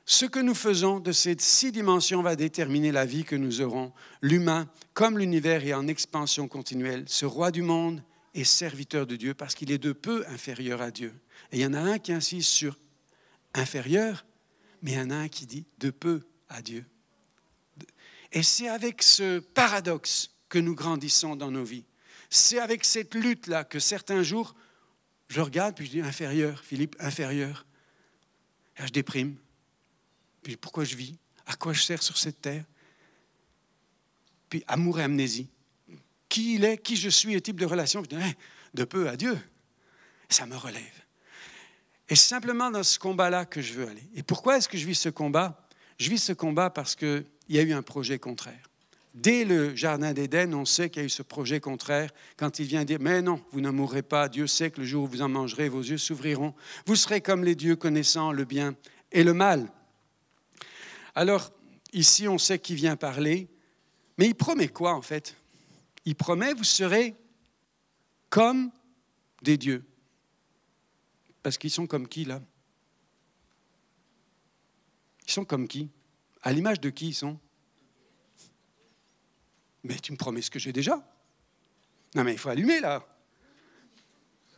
[0.05, 3.93] ce que nous faisons de ces six dimensions va déterminer la vie que nous aurons.
[4.21, 7.05] L'humain, comme l'univers, est en expansion continuelle.
[7.07, 8.03] Ce roi du monde
[8.35, 11.15] est serviteur de Dieu parce qu'il est de peu inférieur à Dieu.
[11.53, 12.79] Et il y en a un qui insiste sur
[13.55, 14.25] inférieur,
[14.83, 16.85] mais il y en a un qui dit de peu à Dieu.
[18.33, 21.85] Et c'est avec ce paradoxe que nous grandissons dans nos vies.
[22.31, 24.55] C'est avec cette lutte-là que certains jours,
[25.29, 27.67] je regarde puis je dis inférieur, Philippe, inférieur.
[28.79, 29.37] Et je déprime.
[30.43, 31.17] Puis pourquoi je vis?
[31.47, 32.65] À quoi je sers sur cette terre?
[34.49, 35.49] Puis amour et amnésie.
[36.29, 38.03] Qui il est, qui je suis, le type de relation.
[38.03, 38.33] Je dis, hein,
[38.75, 39.39] de peu à Dieu.
[40.29, 41.03] Ça me relève.
[42.09, 44.03] Et c'est simplement dans ce combat-là que je veux aller.
[44.15, 45.67] Et pourquoi est-ce que je vis ce combat?
[45.99, 48.69] Je vis ce combat parce qu'il y a eu un projet contraire.
[49.15, 52.67] Dès le Jardin d'Éden, on sait qu'il y a eu ce projet contraire quand il
[52.67, 55.21] vient dire, mais non, vous ne mourrez pas, Dieu sait que le jour où vous
[55.21, 56.55] en mangerez, vos yeux s'ouvriront,
[56.87, 58.75] vous serez comme les dieux connaissant le bien
[59.11, 59.71] et le mal.
[61.15, 61.53] Alors,
[61.93, 63.49] ici, on sait qui vient parler,
[64.19, 65.37] mais il promet quoi en fait?
[66.05, 67.15] Il promet, vous serez
[68.31, 68.71] comme
[69.43, 69.85] des dieux.
[71.43, 72.41] Parce qu'ils sont comme qui là?
[75.27, 75.91] Ils sont comme qui?
[76.43, 77.39] À l'image de qui ils sont?
[79.85, 81.03] Mais tu me promets ce que j'ai déjà
[82.15, 83.05] Non mais il faut allumer là.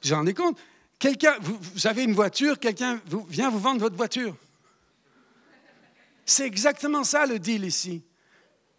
[0.03, 0.59] J'en ai compte?
[0.99, 4.37] Quelqu'un, vous, vous, avez une voiture, quelqu'un vient vous vendre votre voiture.
[6.26, 8.02] C'est exactement ça le deal ici.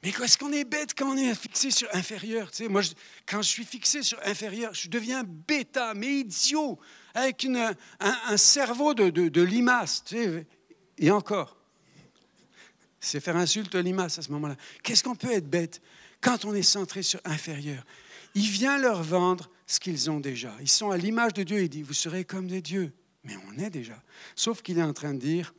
[0.06, 2.52] Mais est-ce qu'on est bête quand on est fixé sur inférieur?
[2.70, 2.84] Moi,
[3.26, 6.80] quand je suis fixé sur inférieur, je deviens bêta, mais idiot,
[7.16, 7.48] avec
[8.00, 10.04] un, cerveau de, limace.
[11.00, 11.58] Et encore,
[13.00, 14.56] c'est faire insulte limace à ce moment-là.
[14.84, 15.82] Qu'est-ce qu'on peut être bête
[16.22, 17.84] quand on est centré sur inférieur?
[18.36, 20.54] Il vient leur vendre ce qu'ils ont déjà.
[20.60, 21.64] Ils sont à l'image de Dieu.
[21.64, 22.94] Il dit, vous serez comme des dieux.
[23.24, 24.00] Mais on est déjà.
[24.36, 25.56] Sauf qu'il est en train de dire,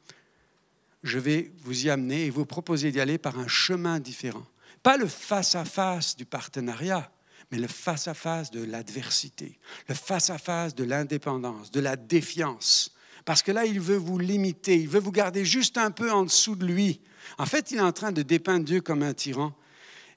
[1.07, 4.47] je vais vous y amener et vous proposer d'y aller par un chemin différent.
[4.83, 7.11] Pas le face-à-face du partenariat,
[7.51, 12.93] mais le face-à-face de l'adversité, le face-à-face de l'indépendance, de la défiance.
[13.25, 16.25] Parce que là, il veut vous limiter, il veut vous garder juste un peu en
[16.25, 17.01] dessous de lui.
[17.39, 19.53] En fait, il est en train de dépeindre Dieu comme un tyran.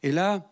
[0.03, 0.47] Et là,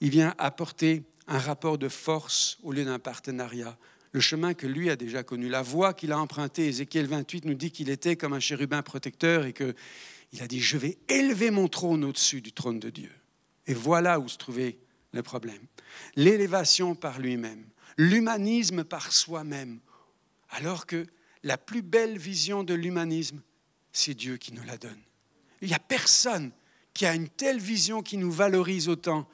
[0.00, 3.76] il vient apporter un rapport de force au lieu d'un partenariat,
[4.14, 5.48] le chemin que lui a déjà connu.
[5.48, 9.44] La voie qu'il a empruntée, Ézéchiel 28 nous dit qu'il était comme un chérubin protecteur
[9.44, 9.74] et qu'il
[10.40, 13.10] a dit, je vais élever mon trône au-dessus du trône de Dieu.
[13.66, 14.78] Et voilà où se trouvait
[15.10, 15.60] le problème.
[16.14, 17.66] L'élévation par lui-même,
[17.98, 19.80] l'humanisme par soi-même,
[20.50, 21.06] alors que
[21.42, 23.42] la plus belle vision de l'humanisme,
[23.92, 25.02] c'est Dieu qui nous la donne.
[25.60, 26.52] Il n'y a personne
[26.92, 29.28] qui a une telle vision qui nous valorise autant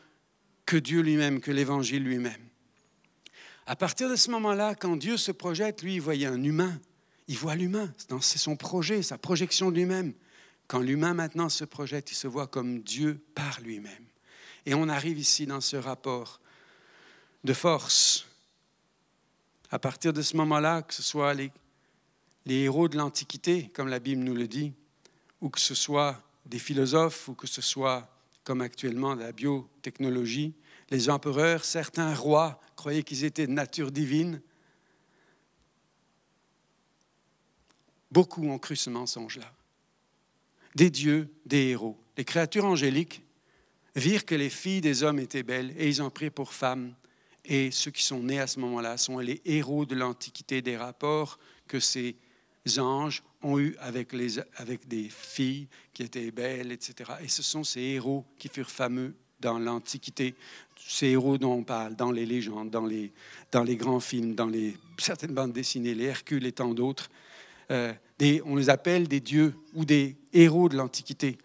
[0.65, 2.50] que Dieu lui-même, que l'Évangile lui-même.
[3.71, 6.81] À partir de ce moment-là, quand Dieu se projette, lui, il voyait un humain.
[7.29, 7.95] Il voit l'humain.
[8.21, 10.13] C'est son projet, sa projection de lui-même.
[10.67, 14.05] Quand l'humain maintenant se projette, il se voit comme Dieu par lui-même.
[14.67, 16.41] Et on arrive ici dans ce rapport
[17.45, 18.27] de force.
[19.71, 21.53] À partir de ce moment-là, que ce soit les,
[22.47, 24.73] héros de l'Antiquité, comme la Bible nous le dit,
[25.41, 30.55] ou que ce soit des philosophes, ou que ce soit, comme actuellement, la biotechnologie,
[30.91, 34.41] les empereurs, certains rois croyaient qu'ils étaient de nature divine.
[38.11, 39.53] Beaucoup ont cru ce mensonge-là.
[40.75, 41.99] Des dieux, des héros.
[42.17, 43.23] Les créatures angéliques
[43.95, 46.95] virent que les filles des hommes étaient belles et ils en prirent pour femmes.
[47.45, 51.39] Et ceux qui sont nés à ce moment-là sont les héros de l'Antiquité des rapports
[51.67, 52.17] que ces
[52.79, 57.13] anges ont eus avec, les, avec des filles qui étaient belles, etc.
[57.23, 60.35] Et ce sont ces héros qui furent fameux dans l'Antiquité,
[60.77, 63.13] ces héros dont on parle dans les légendes, dans les,
[63.53, 67.11] dans les grands films, dans les, certaines bandes dessinées, les Hercule et tant d'autres.
[67.71, 67.93] Euh,
[68.45, 71.39] on les appelle des dieux ou des héros de l'Antiquité.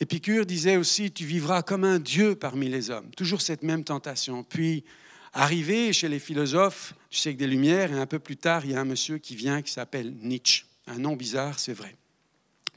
[0.00, 3.10] Épicure disait aussi, tu vivras comme un dieu parmi les hommes.
[3.16, 4.42] Toujours cette même tentation.
[4.42, 4.84] Puis,
[5.32, 8.74] arrivé chez les philosophes du siècle des Lumières, et un peu plus tard, il y
[8.74, 10.64] a un monsieur qui vient qui s'appelle Nietzsche.
[10.86, 11.96] Un nom bizarre, c'est vrai.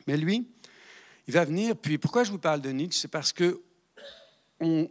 [0.07, 0.47] Mais lui,
[1.27, 2.99] il va venir, puis pourquoi je vous parle de Nietzsche?
[3.01, 3.61] C'est parce que
[4.59, 4.89] on,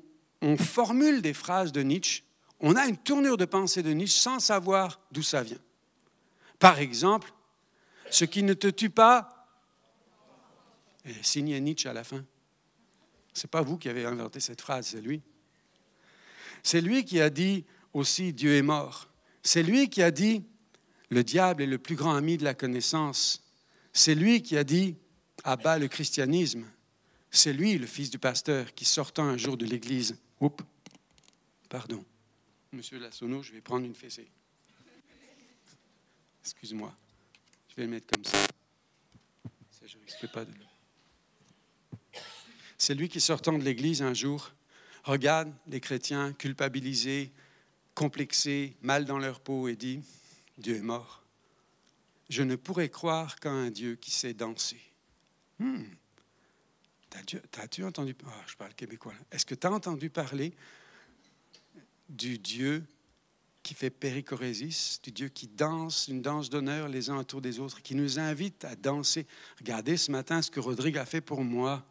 [0.56, 2.22] formule des phrases de Nietzsche,
[2.60, 5.60] on a une tournure de pensée de Nietzsche sans savoir d'où ça vient.
[6.58, 7.32] Par exemple,
[8.10, 9.46] ce qui ne te tue pas,
[11.04, 12.24] et signé Nietzsche à la fin.
[13.32, 15.22] Ce n'est pas vous qui avez inventé cette phrase, c'est lui.
[16.62, 19.08] C'est lui qui a dit aussi Dieu est mort.
[19.42, 20.44] C'est lui qui a dit
[21.10, 23.44] le diable est le plus grand ami de la connaissance.
[23.92, 24.96] C'est lui qui a dit
[25.44, 26.64] abat le christianisme.
[27.30, 30.64] C'est lui, le fils du pasteur, qui sortant un jour de l'église, oups,
[31.68, 32.04] pardon,
[32.72, 34.28] monsieur Lassonneau, je vais prendre une fessée.
[36.42, 36.94] Excuse-moi,
[37.68, 38.46] je vais le mettre comme ça.
[39.70, 40.52] C'est je risque pas de...
[42.78, 44.52] C'est lui qui, sortant de l'Église un jour,
[45.04, 47.32] regarde les chrétiens culpabilisés,
[47.94, 50.00] complexés, mal dans leur peau et dit,
[50.56, 51.22] Dieu est mort.
[52.30, 54.80] Je ne pourrais croire qu'à un Dieu qui sait danser.
[55.58, 55.84] Hmm.
[57.10, 59.14] T'as-tu entendu oh, Je parle québécois.
[59.30, 60.54] Est-ce que tu as entendu parler
[62.08, 62.84] du Dieu
[63.62, 67.82] qui fait péricorésis, du Dieu qui danse une danse d'honneur les uns autour des autres,
[67.82, 69.26] qui nous invite à danser?
[69.58, 71.84] Regardez ce matin ce que Rodrigue a fait pour moi,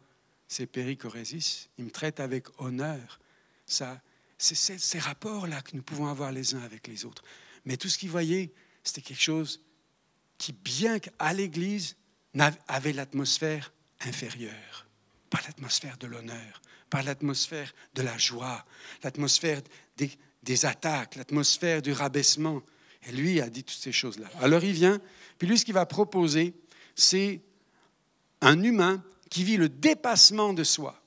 [0.48, 1.68] c'est péricorésis.
[1.78, 3.20] Il me traite avec honneur.
[3.66, 4.00] Ça,
[4.38, 7.22] c'est ces rapports-là que nous pouvons avoir les uns avec les autres.
[7.64, 8.52] Mais tout ce qu'il voyait,
[8.82, 9.60] c'était quelque chose
[10.38, 11.96] qui, bien qu'à l'Église,
[12.68, 14.87] avait l'atmosphère inférieure,
[15.30, 18.64] pas l'atmosphère de l'honneur, pas l'atmosphère de la joie,
[19.02, 19.60] l'atmosphère
[19.96, 20.10] des,
[20.42, 22.62] des attaques, l'atmosphère du rabaissement.
[23.06, 24.26] Et lui a dit toutes ces choses-là.
[24.40, 25.00] Alors il vient,
[25.38, 26.54] puis lui, ce qu'il va proposer,
[26.94, 27.40] c'est
[28.40, 31.00] un humain qui vit le dépassement de soi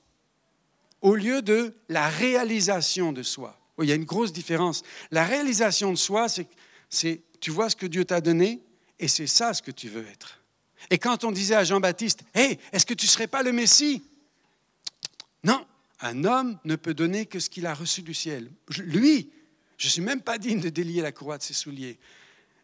[1.02, 3.58] au lieu de la réalisation de soi.
[3.80, 4.82] il y a une grosse différence.
[5.10, 6.26] La réalisation de soi,
[6.88, 8.62] c'est tu vois ce que Dieu t'a donné
[9.00, 10.40] et c'est ça ce que tu veux être.
[10.90, 14.02] Et quand on disait à Jean-Baptiste, Hé, est-ce que tu ne serais pas le Messie?
[16.02, 18.50] Un homme ne peut donner que ce qu'il a reçu du ciel.
[18.76, 19.30] Lui,
[19.78, 21.98] je ne suis même pas digne de délier la croix de ses souliers.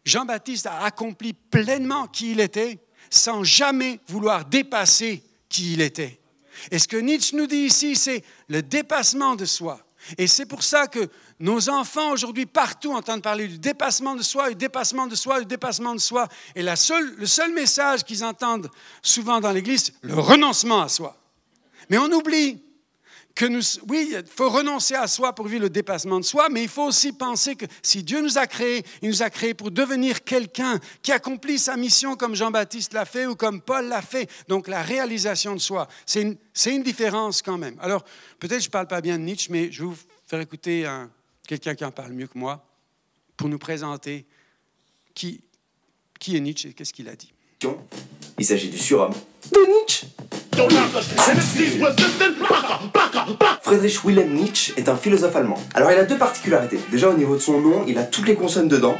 [0.05, 6.19] Jean-Baptiste a accompli pleinement qui il était sans jamais vouloir dépasser qui il était.
[6.71, 9.85] Et ce que Nietzsche nous dit ici, c'est le dépassement de soi.
[10.17, 14.49] Et c'est pour ça que nos enfants aujourd'hui partout entendent parler du dépassement de soi,
[14.49, 16.27] du dépassement de soi, du dépassement de soi.
[16.55, 18.69] Et la seule, le seul message qu'ils entendent
[19.01, 21.17] souvent dans l'Église, le renoncement à soi.
[21.89, 22.61] Mais on oublie
[23.39, 26.61] que nous, oui, il faut renoncer à soi pour vivre le dépassement de soi, mais
[26.61, 29.71] il faut aussi penser que si Dieu nous a créés, il nous a créés pour
[29.71, 34.29] devenir quelqu'un qui accomplit sa mission comme Jean-Baptiste l'a fait ou comme Paul l'a fait.
[34.49, 37.77] Donc la réalisation de soi, c'est une, une, différence quand même.
[37.79, 38.03] Alors
[38.39, 39.97] peut-être je ne parle pas bien de Nietzsche, mais je vais vous
[40.27, 40.85] faire écouter
[41.47, 42.67] quelqu'un qui en parle mieux que moi
[43.37, 44.25] pour nous présenter
[45.15, 45.39] qui,
[46.19, 47.31] qui est Nietzsche et qu'est-ce qu'il a dit.
[48.37, 49.13] Il s'agit du surhomme
[49.49, 50.07] de Nietzsche.
[53.61, 55.61] Friedrich Wilhelm Nietzsche est un philosophe allemand.
[55.73, 56.79] Alors il a deux particularités.
[56.91, 58.97] Déjà au niveau de son nom, il a toutes les consonnes dedans.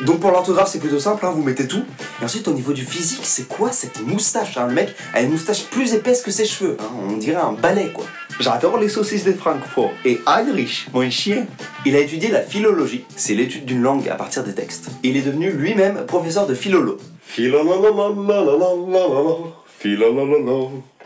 [0.00, 1.82] Donc pour l'orthographe c'est plutôt simple, hein, vous mettez tout.
[2.20, 4.66] Et ensuite au niveau du physique, c'est quoi cette moustache hein?
[4.68, 6.90] Le mec a une moustache plus épaisse que ses cheveux, hein.
[7.08, 8.04] on dirait un balai quoi.
[8.40, 9.92] J'adore les saucisses de Francfort.
[10.04, 11.46] Et Heinrich, mon chien,
[11.84, 14.88] il a étudié la philologie, c'est l'étude d'une langue à partir des textes.
[15.02, 16.98] il est devenu lui-même professeur de philolo.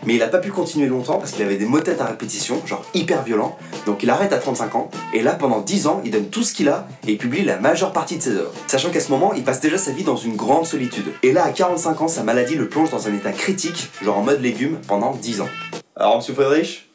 [0.05, 2.61] Mais il n'a pas pu continuer longtemps parce qu'il avait des maux tête à répétition,
[2.67, 3.57] genre hyper violents.
[3.87, 4.91] Donc il arrête à 35 ans.
[5.15, 7.59] Et là, pendant 10 ans, il donne tout ce qu'il a et il publie la
[7.59, 8.53] majeure partie de ses œuvres.
[8.67, 11.07] Sachant qu'à ce moment, il passe déjà sa vie dans une grande solitude.
[11.23, 14.23] Et là, à 45 ans, sa maladie le plonge dans un état critique, genre en
[14.23, 15.49] mode légume, pendant 10 ans.
[15.97, 16.91] Alors, monsieur Friedrich,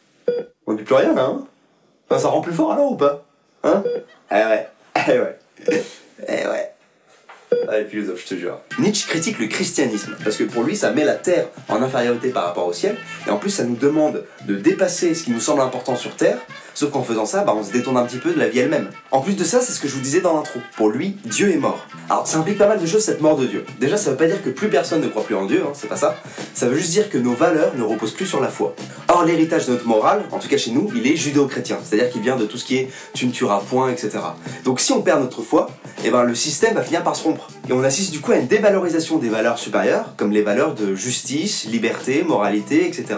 [0.67, 1.45] on dit plus rien là, hein?
[2.07, 3.23] Enfin, ça rend plus fort alors ou pas?
[3.63, 3.83] Hein?
[4.33, 4.67] Eh ouais,
[5.09, 6.70] eh ouais, eh ouais.
[7.67, 8.59] Allez, philosophe, je te jure.
[8.79, 12.45] Nietzsche critique le christianisme, parce que pour lui, ça met la terre en infériorité par
[12.45, 15.61] rapport au ciel, et en plus, ça nous demande de dépasser ce qui nous semble
[15.61, 16.37] important sur terre
[16.73, 18.89] Sauf qu'en faisant ça, bah, on se détourne un petit peu de la vie elle-même.
[19.11, 20.59] En plus de ça, c'est ce que je vous disais dans l'intro.
[20.75, 21.85] Pour lui, Dieu est mort.
[22.09, 23.65] Alors ça implique pas mal de choses cette mort de Dieu.
[23.79, 25.87] Déjà, ça veut pas dire que plus personne ne croit plus en Dieu, hein, c'est
[25.87, 26.15] pas ça.
[26.53, 28.75] Ça veut juste dire que nos valeurs ne reposent plus sur la foi.
[29.07, 31.79] Or, l'héritage de notre morale, en tout cas chez nous, il est judéo-chrétien.
[31.83, 34.19] C'est-à-dire qu'il vient de tout ce qui est tu ne tueras point, etc.
[34.63, 35.69] Donc si on perd notre foi,
[36.03, 37.47] eh ben, le système va finir par se rompre.
[37.69, 40.95] Et on assiste du coup à une dévalorisation des valeurs supérieures, comme les valeurs de
[40.95, 43.17] justice, liberté, moralité, etc.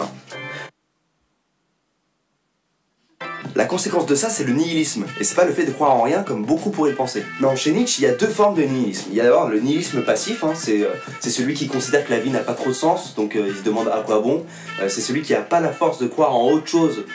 [3.55, 5.05] La conséquence de ça, c'est le nihilisme.
[5.19, 7.23] Et c'est pas le fait de croire en rien comme beaucoup pourraient le penser.
[7.39, 9.09] Non, chez Nietzsche, il y a deux formes de nihilisme.
[9.11, 10.89] Il y a d'abord le nihilisme passif, hein, euh,
[11.19, 13.55] c'est celui qui considère que la vie n'a pas trop de sens, donc euh, il
[13.55, 14.43] se demande à quoi bon.
[14.81, 17.05] Euh, c'est celui qui a pas la force de croire en autre chose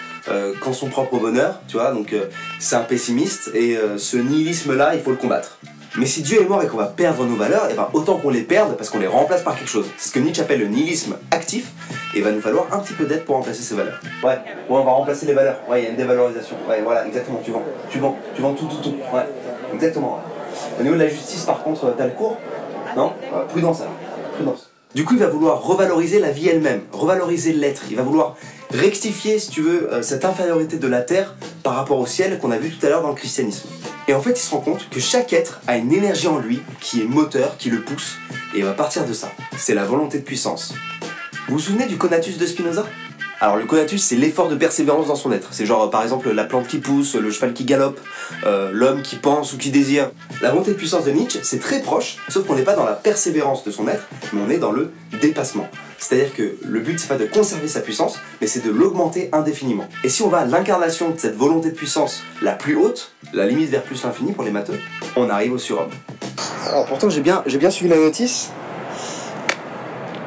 [0.61, 2.14] qu'en son propre bonheur, tu vois, donc
[2.59, 5.59] c'est un pessimiste, et ce nihilisme-là, il faut le combattre.
[5.96, 8.16] Mais si Dieu est mort et qu'on va perdre nos valeurs, et eh ben autant
[8.18, 9.87] qu'on les perde parce qu'on les remplace par quelque chose.
[9.96, 11.72] C'est ce que Nietzsche appelle le nihilisme actif,
[12.14, 14.01] et il va nous falloir un petit peu d'aide pour remplacer ces valeurs.
[14.22, 15.57] Ouais, ouais, on va remplacer les valeurs.
[15.68, 16.57] Ouais, il y a une dévalorisation.
[16.68, 17.64] Ouais, voilà, exactement, tu vends.
[17.90, 18.96] Tu vends, tu vends tout, tout, tout.
[19.12, 19.27] Ouais,
[19.72, 20.20] exactement.
[20.79, 22.37] Au niveau de la justice, par contre, t'as le cours
[22.96, 23.12] Non
[23.48, 23.94] Prudence alors.
[24.35, 24.70] Prudence.
[24.94, 27.83] Du coup, il va vouloir revaloriser la vie elle-même, revaloriser l'être.
[27.90, 28.37] Il va vouloir
[28.70, 32.51] rectifier, si tu veux, euh, cette infériorité de la terre par rapport au ciel qu'on
[32.51, 33.68] a vu tout à l'heure dans le christianisme.
[34.09, 36.62] Et en fait, il se rend compte que chaque être a une énergie en lui
[36.81, 38.16] qui est moteur, qui le pousse,
[38.55, 39.31] et va partir de ça.
[39.59, 40.75] C'est la volonté de puissance.
[41.47, 42.87] Vous vous souvenez du conatus de Spinoza?
[43.40, 45.49] Alors le conatus, c'est l'effort de persévérance dans son être.
[45.53, 48.01] C'est genre par exemple la plante qui pousse, le cheval qui galope,
[48.44, 50.11] euh, l'homme qui pense ou qui désire.
[50.40, 52.94] La volonté de puissance de Nietzsche, c'est très proche, sauf qu'on n'est pas dans la
[52.94, 54.90] persévérance de son être, mais on est dans le
[55.21, 55.68] dépassement.
[55.99, 59.89] C'est-à-dire que le but, c'est pas de conserver sa puissance, mais c'est de l'augmenter indéfiniment.
[60.05, 63.47] Et si on va à l'incarnation de cette volonté de puissance la plus haute, la
[63.47, 64.79] limite vers plus l'infini pour les matheux,
[65.17, 65.91] on arrive au surhomme.
[66.69, 68.51] Alors pourtant, j'ai bien, j'ai bien suivi la notice,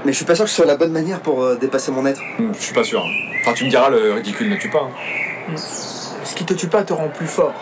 [0.05, 2.05] mais je suis pas sûr que ce soit la bonne manière pour euh, dépasser mon
[2.05, 2.19] être.
[2.37, 3.01] Hmm, Je suis pas sûr.
[3.01, 3.09] hein.
[3.41, 4.89] Enfin, tu me diras, le ridicule ne tue pas.
[4.89, 5.55] hein.
[5.55, 7.53] Ce qui te tue pas te rend plus fort.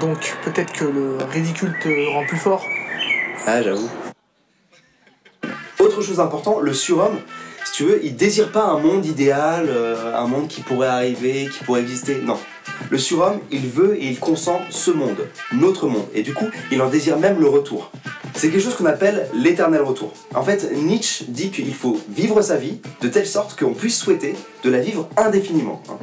[0.00, 2.64] Donc peut-être que le ridicule te rend plus fort.
[3.46, 3.88] Ah, j'avoue.
[5.80, 7.18] Autre chose importante, le surhomme,
[7.64, 11.48] si tu veux, il désire pas un monde idéal, euh, un monde qui pourrait arriver,
[11.52, 12.16] qui pourrait exister.
[12.24, 12.38] Non.
[12.90, 16.80] Le surhomme, il veut et il consent ce monde, notre monde, et du coup, il
[16.82, 17.90] en désire même le retour.
[18.34, 20.12] C'est quelque chose qu'on appelle l'éternel retour.
[20.34, 24.34] En fait, Nietzsche dit qu'il faut vivre sa vie de telle sorte qu'on puisse souhaiter
[24.62, 25.82] de la vivre indéfiniment.
[25.88, 25.96] hein.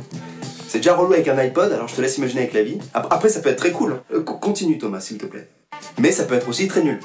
[0.68, 2.80] C'est déjà relou avec un iPod, alors je te laisse imaginer avec la vie.
[2.96, 4.02] Ap- Après, ça peut être très cool.
[4.12, 5.48] Euh, co- continue, Thomas, s'il te plaît.
[6.00, 7.00] Mais ça peut être aussi très nul.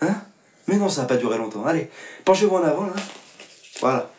[0.00, 0.14] Hein?
[0.68, 1.64] Mais non, ça va pas durer longtemps.
[1.66, 1.90] Allez,
[2.24, 2.92] penchez-vous en avant, là.
[3.80, 4.10] Voilà.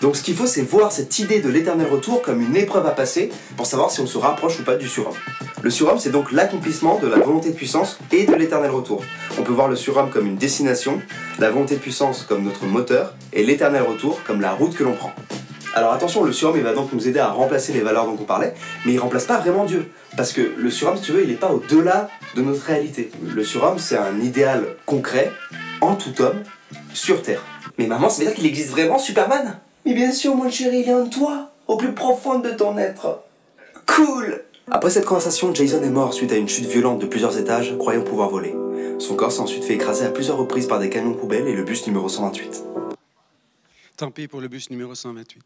[0.00, 2.90] Donc ce qu'il faut, c'est voir cette idée de l'éternel retour comme une épreuve à
[2.90, 5.14] passer pour savoir si on se rapproche ou pas du surhomme.
[5.62, 9.04] Le surhomme, c'est donc l'accomplissement de la volonté de puissance et de l'éternel retour.
[9.38, 11.00] On peut voir le surhomme comme une destination,
[11.38, 14.94] la volonté de puissance comme notre moteur, et l'éternel retour comme la route que l'on
[14.94, 15.12] prend.
[15.74, 18.24] Alors attention, le surhomme, il va donc nous aider à remplacer les valeurs dont on
[18.24, 18.52] parlait,
[18.84, 19.90] mais il remplace pas vraiment Dieu.
[20.16, 23.10] Parce que le surhomme, si tu veux, il n'est pas au-delà de notre réalité.
[23.26, 25.32] Le surhomme, c'est un idéal concret,
[25.80, 26.42] en tout homme,
[26.92, 27.42] sur Terre.
[27.78, 29.58] Mais maman, ça veut dire qu'il existe vraiment Superman?
[29.86, 33.22] Mais bien sûr, mon chéri, il est en toi, au plus profond de ton être.
[33.86, 37.74] Cool Après cette conversation, Jason est mort suite à une chute violente de plusieurs étages,
[37.78, 38.54] croyant pouvoir voler.
[38.98, 41.62] Son corps s'est ensuite fait écraser à plusieurs reprises par des camions poubelles et le
[41.62, 42.62] bus numéro 128.
[44.02, 45.44] Tant pis pour le bus numéro 128.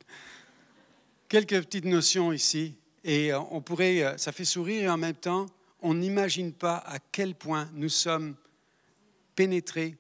[1.29, 5.15] Quelques petites notions ici, et euh, on pourrait, euh, ça fait sourire et en même
[5.15, 5.45] temps,
[5.83, 8.35] on n'imagine pas à quel point nous sommes
[9.35, 9.99] pénétrés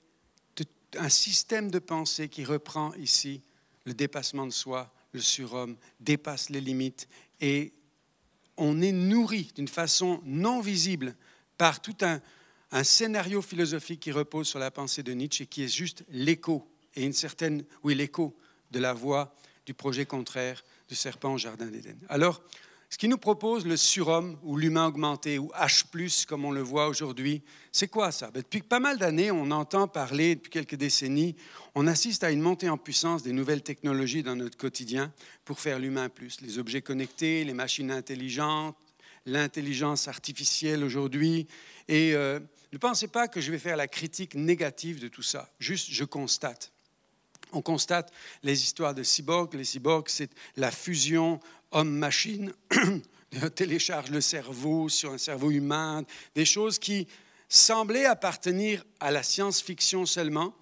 [0.92, 3.42] d'un système de pensée qui reprend ici
[3.84, 7.08] le dépassement de soi, le surhomme, dépasse les limites,
[7.42, 7.74] et
[8.56, 11.14] on est nourri d'une façon non visible
[11.58, 12.22] par tout un,
[12.70, 16.66] un scénario philosophique qui repose sur la pensée de Nietzsche et qui est juste l'écho,
[16.94, 18.34] et une certaine, oui, l'écho
[18.70, 21.96] de la voix du projet contraire du serpent au Jardin d'Éden.
[22.08, 22.42] Alors,
[22.88, 26.86] ce qui nous propose le surhomme ou l'humain augmenté ou H, comme on le voit
[26.86, 27.42] aujourd'hui,
[27.72, 28.30] c'est quoi ça?
[28.30, 31.34] Ben, Depuis pas mal d'années, on entend parler, depuis quelques décennies,
[31.74, 35.12] on assiste à une montée en puissance des nouvelles technologies dans notre quotidien
[35.44, 36.40] pour faire l'humain plus.
[36.40, 38.76] Les objets connectés, les machines intelligentes,
[39.26, 41.48] l'intelligence artificielle aujourd'hui.
[41.88, 42.38] Et euh,
[42.72, 45.50] ne pensez pas que je vais faire la critique négative de tout ça.
[45.58, 46.72] Juste, je constate.
[47.52, 49.54] On constate les histoires de cyborgs.
[49.54, 51.40] Les cyborgs, c'est la fusion
[51.70, 52.52] homme-machine.
[53.54, 57.06] Télécharge le cerveau sur un cerveau humain, des choses qui
[57.48, 60.54] semblaient appartenir à la science-fiction seulement,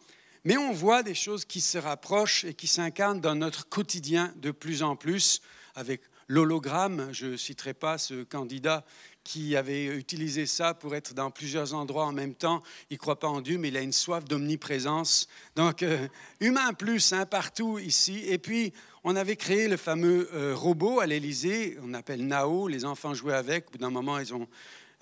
[0.44, 4.50] mais on voit des choses qui se rapprochent et qui s'incarnent dans notre quotidien de
[4.50, 5.40] plus en plus,
[5.74, 7.08] avec l'hologramme.
[7.12, 8.84] Je ne citerai pas ce candidat
[9.24, 12.62] qui avait utilisé ça pour être dans plusieurs endroits en même temps.
[12.90, 15.28] Il ne croit pas en Dieu, mais il a une soif d'omniprésence.
[15.56, 16.06] Donc, euh,
[16.40, 18.22] humain plus, hein, partout ici.
[18.28, 18.72] Et puis,
[19.02, 23.34] on avait créé le fameux euh, robot à l'Élysée, on appelle Nao, les enfants jouaient
[23.34, 23.68] avec.
[23.68, 24.46] Au bout d'un moment, ils ont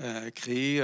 [0.01, 0.81] euh, créé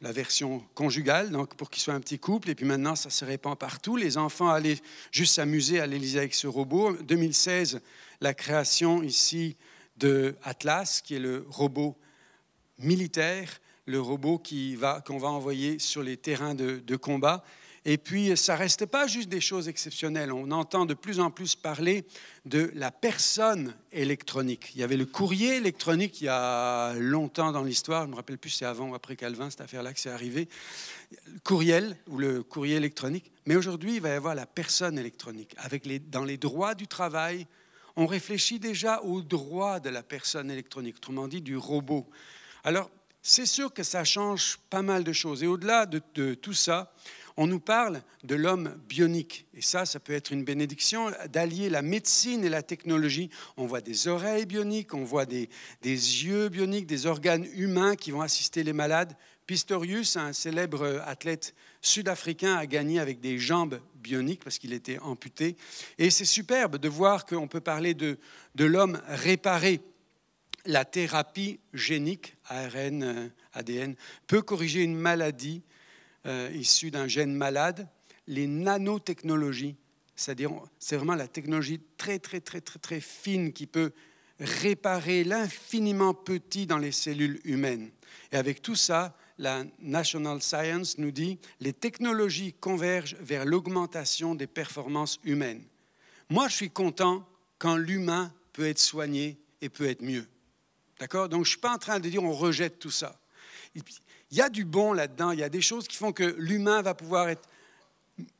[0.00, 2.50] la version conjugale, donc pour qu'il soit un petit couple.
[2.50, 3.96] Et puis maintenant, ça se répand partout.
[3.96, 4.78] Les enfants allaient
[5.10, 6.96] juste s'amuser à l'Élysée avec ce robot.
[7.02, 7.80] 2016,
[8.20, 9.56] la création ici
[9.98, 11.96] de Atlas, qui est le robot
[12.78, 17.44] militaire, le robot qui va, qu'on va envoyer sur les terrains de, combat.
[17.84, 20.32] Et puis, ça ne reste pas juste des choses exceptionnelles.
[20.32, 22.04] On entend de plus en plus parler
[22.44, 24.72] de la personne électronique.
[24.74, 28.02] Il y avait le courrier électronique il y a longtemps dans l'histoire.
[28.02, 30.10] Je ne me rappelle plus si c'est avant ou après Calvin, cette affaire-là, que c'est
[30.10, 30.48] arrivé.
[31.12, 33.30] Le courriel ou le courrier électronique.
[33.46, 35.54] Mais aujourd'hui, il va y avoir la personne électronique.
[35.58, 37.46] Avec les, dans les droits du travail,
[37.94, 42.06] on réfléchit déjà aux droits de la personne électronique, autrement dit du robot.
[42.66, 42.90] Alors,
[43.22, 45.44] c'est sûr que ça change pas mal de choses.
[45.44, 46.92] Et au-delà de, tout ça,
[47.36, 49.46] on nous parle de l'homme bionique.
[49.54, 53.30] Et ça, ça peut être une bénédiction d'allier la médecine et la technologie.
[53.56, 55.48] On voit des oreilles bioniques, on voit des,
[55.84, 59.16] yeux bioniques, des organes humains qui vont assister les malades.
[59.46, 65.56] Pistorius, un célèbre athlète sud-africain, a gagné avec des jambes bioniques parce qu'il était amputé.
[65.98, 68.18] Et c'est superbe de voir qu'on peut parler de
[68.58, 69.80] l'homme réparé.
[70.66, 73.94] La thérapie génique, ARN, euh, ADN,
[74.26, 75.62] peut corriger une maladie
[76.26, 77.88] euh, issue d'un gène malade.
[78.26, 79.76] Les nanotechnologies
[80.16, 83.92] c'est-à-dire c'est vraiment la technologie très, très, très, très, très fine qui peut
[84.40, 87.90] réparer l'infiniment petit dans les cellules humaines.
[88.32, 94.46] Et avec tout ça, la National Science nous dit les technologies convergent vers l'augmentation des
[94.46, 95.62] performances humaines.
[96.30, 100.26] Moi, je suis content quand l'humain peut être soigné et peut être mieux.
[100.98, 101.28] D'accord?
[101.28, 103.18] Donc, je ne suis pas en train de dire on rejette tout ça.
[103.74, 103.82] Il
[104.36, 106.94] y a du bon là-dedans, il y a des choses qui font que l'humain va
[106.94, 107.48] pouvoir être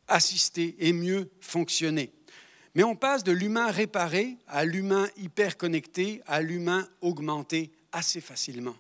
[0.09, 2.13] assisté et mieux fonctionner.
[2.75, 8.77] Mais on passe de l'humain réparé à l'humain hyper connecté, à l'humain augmenté assez facilement.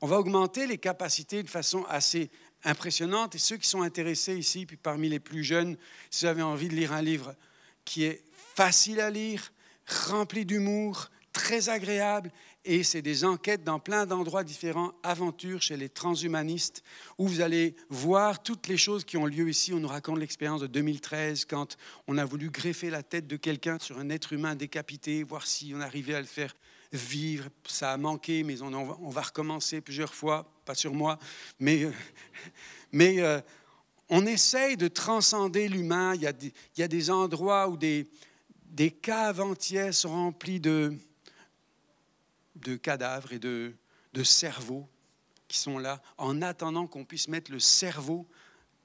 [0.00, 2.30] On va augmenter les capacités de façon assez
[2.64, 3.34] impressionnante.
[3.34, 5.76] Et ceux qui sont intéressés ici, puis parmi les plus jeunes,
[6.10, 7.34] si vous avez envie de lire un livre
[7.84, 8.22] qui est
[8.54, 9.52] facile à lire,
[9.86, 12.30] rempli d'humour, très agréable
[12.64, 16.84] et c'est des enquêtes dans plein d'endroits différents, aventures chez les transhumanistes,
[17.18, 19.72] où vous allez voir toutes les choses qui ont lieu ici.
[19.72, 23.78] On nous raconte l'expérience de 2013, quand on a voulu greffer la tête de quelqu'un
[23.80, 26.54] sur un être humain décapité, voir si on arrivait à le faire
[26.92, 27.48] vivre.
[27.66, 31.18] Ça a manqué, mais on, va recommencer plusieurs fois, pas sur moi,
[31.58, 31.88] mais,
[32.92, 33.40] mais euh,
[34.08, 36.14] on essaye de transcender l'humain.
[36.14, 40.96] Il, y a des endroits où des caves entières sont remplies de
[42.56, 43.74] de cadavres et de,
[44.24, 44.88] cerveaux
[45.48, 48.26] qui sont là, en attendant qu'on puisse mettre le cerveau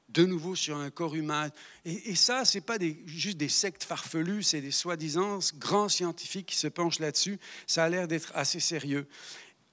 [0.09, 1.49] de nouveau sur un corps humain.
[1.85, 6.55] Et, ça, ce n'est pas juste des sectes farfelues, c'est des soi-disant grands scientifiques qui
[6.55, 7.39] se penchent là-dessus.
[7.67, 9.07] Ça a l'air d'être assez sérieux.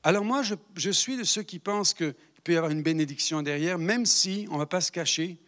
[0.03, 3.43] Alors moi, je, je, suis de ceux qui pensent qu'il peut y avoir une bénédiction
[3.43, 5.39] derrière, même si on ne va pas se cacher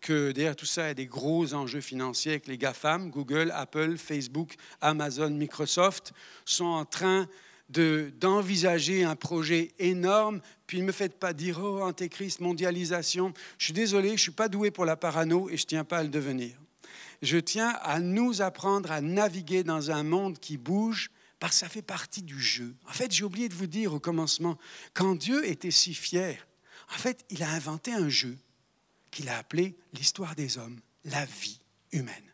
[0.00, 3.50] que derrière tout ça, il y a des gros enjeux financiers avec les GAFAM, Google,
[3.54, 6.12] Apple, Facebook, Amazon, Microsoft,
[6.44, 7.28] sont en train
[7.68, 13.32] d'envisager un projet énorme, puis ne me faites pas dire, oh, antéchrist, mondialisation.
[13.58, 15.84] Je suis désolé, je ne suis pas doué pour la parano et je ne tiens
[15.84, 16.56] pas à le devenir.
[17.20, 21.10] Je tiens à nous apprendre à naviguer dans un monde qui bouge,
[21.40, 22.74] parce que ça fait partie du jeu.
[22.88, 24.58] En fait, j'ai oublié de vous dire au commencement,
[24.94, 26.46] quand Dieu était si fier,
[26.94, 28.36] en fait, il a inventé un jeu
[29.10, 31.60] qu'il a appelé l'histoire des hommes, la vie
[31.92, 32.27] humaine.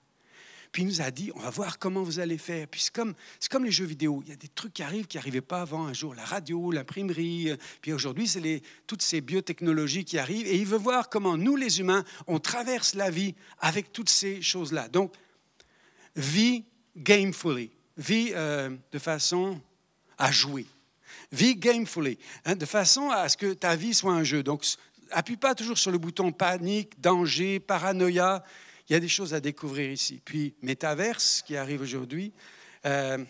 [0.75, 2.66] Puis il nous a dit, on va voir comment vous allez faire.
[2.66, 3.14] Puis c'est comme,
[3.49, 4.25] comme les jeux vidéo.
[4.25, 6.16] Il y a des trucs qui arrivent qui n'arrivaient pas avant un jour.
[6.16, 7.53] La radio, l'imprimerie.
[7.53, 10.49] Euh, puis aujourd'hui, c'est les, toutes ces biotechnologies qui arrivent.
[10.49, 14.43] Et il veut voir comment nous, les humains, on traverse la vie avec toutes ces
[14.43, 14.89] choses-là.
[14.89, 15.12] Donc,
[16.16, 16.64] vie
[16.97, 17.70] gamefully.
[17.97, 19.61] Vie euh, de façon
[20.18, 20.66] à jouer.
[21.31, 22.18] Vie gamefully.
[22.47, 24.43] Hein, de façon à ce que ta vie soit un jeu.
[24.43, 24.64] Donc,
[25.12, 28.43] appuie pas toujours sur le bouton panique, danger, paranoïa
[28.89, 30.20] il y a des choses à découvrir ici.
[30.24, 32.32] Puis, Métaverse, qui arrive aujourd'hui,
[32.87, 33.24] euh,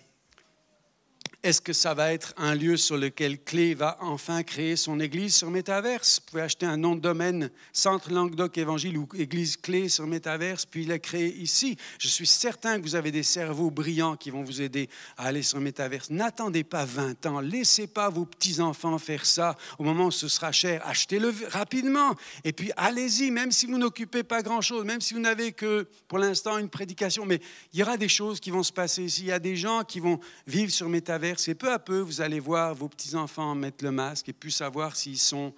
[1.45, 5.35] est-ce que ça va être un lieu sur lequel Clé va enfin créer son église
[5.35, 6.21] sur Métaverse?
[6.21, 10.65] Vous pouvez acheter un nom de domaine Centre Languedoc Évangile ou Église Clé sur Métaverse,
[10.65, 11.77] puis la créer ici.
[11.99, 14.89] Je suis certain que vous avez des cerveaux brillants qui vont vous aider
[15.19, 16.09] à aller sur Métaverse.
[16.09, 17.41] N'attendez pas 20 ans.
[17.41, 20.81] Laissez pas vos petits-enfants faire ça au moment où ce sera cher.
[20.87, 22.15] Achetez-le rapidement.
[22.45, 26.17] Et puis allez-y, même si vous n'occupez pas grand-chose, même si vous n'avez que pour
[26.17, 27.27] l'instant une prédication.
[27.27, 27.41] Mais
[27.75, 29.25] il y aura des choses qui vont se passer ici.
[29.25, 32.21] Il y a des gens qui vont vivre sur Métaverse et peu à peu, vous
[32.21, 35.55] allez voir vos petits-enfants mettre le masque et puis savoir s'ils sont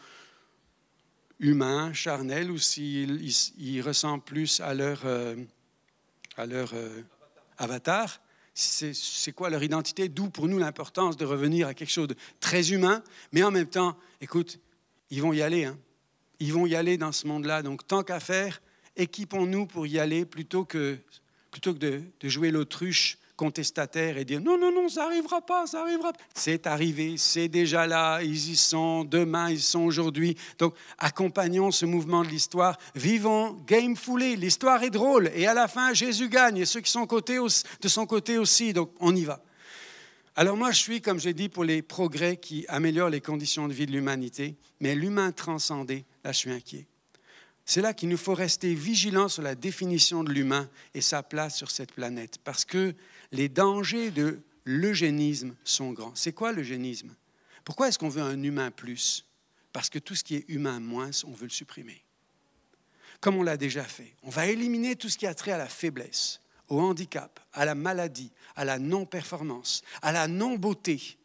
[1.38, 5.36] humains, charnels, ou s'ils ressemblent plus à leur, euh,
[6.36, 7.02] à leur euh,
[7.58, 8.20] avatar.
[8.54, 10.08] C'est quoi leur identité?
[10.08, 13.02] D'où pour nous l'importance de revenir à quelque chose de très humain,
[13.32, 14.58] mais en même temps, écoute,
[15.10, 15.66] ils vont y aller.
[15.66, 15.76] Hein.
[16.40, 17.62] Ils vont y aller dans ce monde-là.
[17.62, 18.62] Donc, tant qu'à faire,
[18.96, 20.96] équipons-nous pour y aller plutôt que,
[21.50, 25.82] plutôt que de jouer l'autruche contestataire et dire non, non, non, ça n'arrivera pas, ça
[25.82, 26.18] arrivera pas.
[26.34, 30.37] C'est arrivé, c'est déjà là, ils y sont, demain, ils sont aujourd'hui.
[30.59, 35.93] Donc, accompagnons ce mouvement de l'histoire, vivons gamefully, l'histoire est drôle, et à la fin,
[35.95, 39.43] Jésus gagne, et ceux qui sont côté de son côté aussi, donc on y va.
[40.39, 43.72] Alors moi, je suis, comme j'ai dit, pour les progrès qui améliorent les conditions de
[43.72, 46.87] vie de l'humanité, mais l'humain transcendé, là, je suis inquiet.
[47.64, 51.57] C'est là qu'il nous faut rester vigilants sur la définition de l'humain et sa place
[51.57, 52.95] sur cette planète, parce que
[53.32, 56.14] les dangers de l'eugénisme sont grands.
[56.14, 57.14] C'est quoi l'eugénisme?
[57.64, 59.24] Pourquoi est-ce qu'on veut un humain plus?
[59.72, 62.02] Parce que tout ce qui est humain moins, on veut le supprimer.
[63.20, 64.14] Comme on l'a déjà fait.
[64.22, 67.74] On va éliminer tout ce qui a trait à la faiblesse, au handicap, à la
[67.74, 71.18] maladie, à la non-performance, à la non-beauté.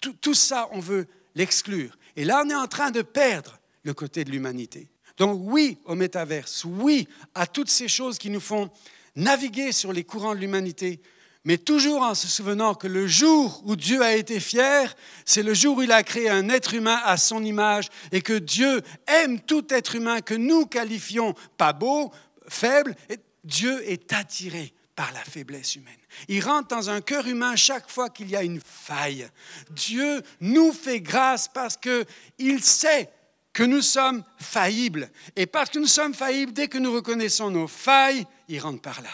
[0.00, 1.96] Tout, ça, on veut l'exclure.
[2.16, 4.90] Et là, on est en train de perdre le côté de l'humanité.
[5.16, 8.70] Donc oui au métaverse, oui à toutes ces choses qui nous font
[9.16, 11.00] naviguer sur les courants de l'humanité,
[11.44, 15.54] mais toujours en se souvenant que le jour où Dieu a été fier, c'est le
[15.54, 19.40] jour où il a créé un être humain à son image et que Dieu aime
[19.40, 22.12] tout être humain que nous qualifions pas beau,
[22.46, 22.94] faible,
[23.44, 25.94] Dieu est attiré par la faiblesse humaine.
[26.28, 29.26] Il rentre dans un cœur humain chaque fois qu'il y a une faille.
[29.70, 33.08] Dieu nous fait grâce parce qu'il sait
[33.54, 35.10] que nous sommes faillibles.
[35.36, 39.00] Et parce que nous sommes faillibles, dès que nous reconnaissons nos failles, il rentre par
[39.00, 39.10] là.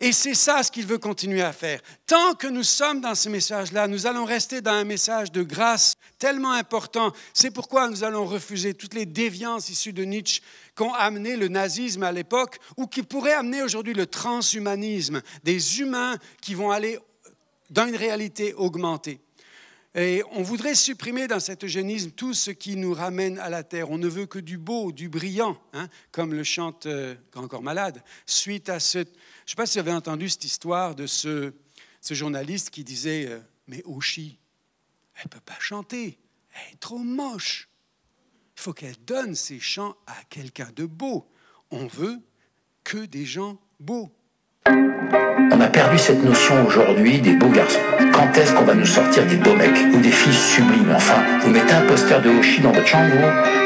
[0.00, 1.80] Et c'est ça ce qu'il veut continuer à faire.
[2.06, 5.96] Tant que nous sommes dans ce message-là, nous allons rester dans un message de grâce
[6.18, 7.12] tellement important.
[7.34, 10.40] C'est pourquoi nous allons refuser toutes les déviances issues de Nietzsche
[10.76, 16.16] qu'ont amené le nazisme à l'époque ou qui pourraient amener aujourd'hui le transhumanisme, des humains
[16.40, 16.98] qui vont aller
[17.70, 19.20] dans une réalité augmentée.
[19.94, 23.90] Et on voudrait supprimer dans cet eugénisme tout ce qui nous ramène à la terre.
[23.90, 28.02] On ne veut que du beau, du brillant, hein, comme le chante euh, Corps Malade,
[28.26, 29.04] suite à ce
[29.48, 31.54] je ne sais pas si vous avez entendu cette histoire de ce,
[32.10, 34.38] journaliste qui disait euh, Mais Oshi,
[35.14, 36.18] elle ne peut pas chanter,
[36.52, 37.70] elle est trop moche.
[38.58, 41.32] Il faut qu'elle donne ses chants à quelqu'un de beau.
[41.70, 42.18] On veut
[42.84, 44.14] que des gens beaux.
[44.66, 47.80] On a perdu cette notion aujourd'hui des beaux garçons.
[48.12, 51.48] Quand est-ce qu'on va nous sortir des beaux mecs ou des filles sublimes Enfin, vous
[51.48, 53.14] mettez un poster de Oshi dans votre chambre,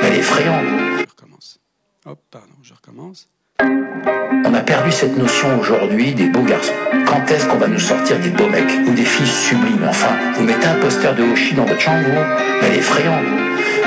[0.05, 0.65] elle est effrayante.
[1.01, 1.59] Je recommence.
[2.05, 3.29] Hop, pardon, je recommence.
[4.45, 6.73] On a perdu cette notion aujourd'hui des beaux garçons.
[7.07, 9.87] Quand est-ce qu'on va nous sortir des beaux mecs ou des filles sublimes?
[9.89, 12.05] Enfin, vous mettez un poster de Hoshi dans votre chambre,
[12.63, 13.25] elle est effrayante.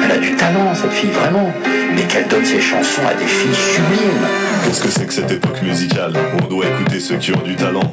[0.04, 1.52] Elle a du talent, cette fille, vraiment.
[1.96, 4.28] Mais qu'elle donne ses chansons à des filles sublimes.
[4.64, 6.14] Qu'est-ce que c'est que cette époque musicale?
[6.42, 7.92] On doit écouter ceux qui ont du talent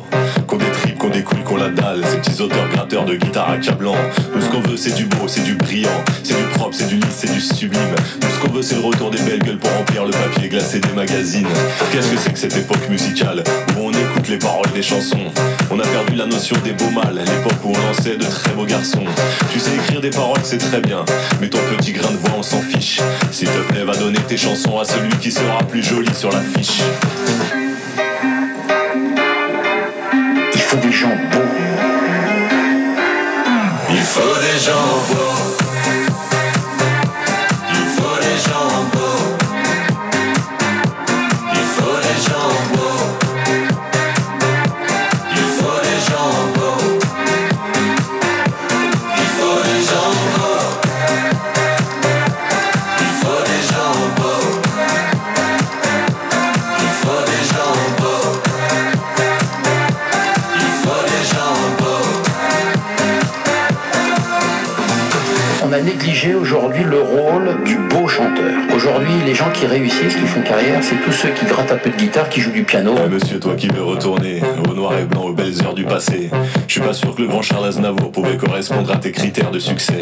[0.53, 2.03] Qu'on des tripes, qu'on des qu'on la dalle.
[2.05, 3.97] Ces petits auteurs gratteurs de guitare accablant
[4.35, 5.89] Nous ce qu'on veut c'est du beau, c'est du brillant.
[6.23, 7.81] C'est du propre, c'est du lisse, c'est du sublime.
[8.21, 10.79] Nous ce qu'on veut c'est le retour des belles gueules pour remplir le papier glacé
[10.79, 11.49] des magazines.
[11.91, 13.43] Qu'est-ce que c'est que cette époque musicale
[13.75, 15.25] où on écoute les paroles des chansons?
[15.71, 18.67] On a perdu la notion des beaux mâles L'époque où on lançait de très beaux
[18.67, 19.07] garçons.
[19.51, 21.03] Tu sais écrire des paroles c'est très bien
[21.41, 23.01] Mais ton petit grain de voix on s'en fiche.
[23.31, 26.83] S'il te plaît va donner tes chansons à celui qui sera plus joli sur l'affiche.
[27.55, 27.72] il
[30.73, 31.39] faut des gens beaux.
[33.91, 34.73] Il faut des gens
[35.09, 35.52] beaux.
[66.31, 68.53] Aujourd'hui le rôle du beau chanteur.
[68.75, 71.91] Aujourd'hui, les gens qui réussissent, qui font carrière, c'est tous ceux qui grattent un peu
[71.91, 72.95] de guitare, qui jouent du piano.
[73.05, 76.31] Eh, monsieur, toi qui veux retourner au noir et blanc, aux belles heures du passé,
[76.68, 79.59] je suis pas sûr que le grand Charles Aznavour pouvait correspondre à tes critères de
[79.59, 79.99] succès.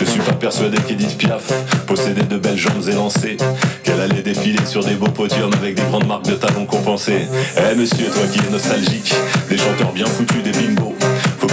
[0.00, 1.52] Je suis pas persuadé qu'Edith Piaf
[1.86, 3.36] possédait de belles jambes élancées,
[3.84, 7.26] qu'elle allait défiler sur des beaux podiums avec des grandes marques de talons compensées.
[7.58, 9.14] Eh monsieur, toi qui es nostalgique,
[9.50, 10.97] des chanteurs bien foutus, des bimbos.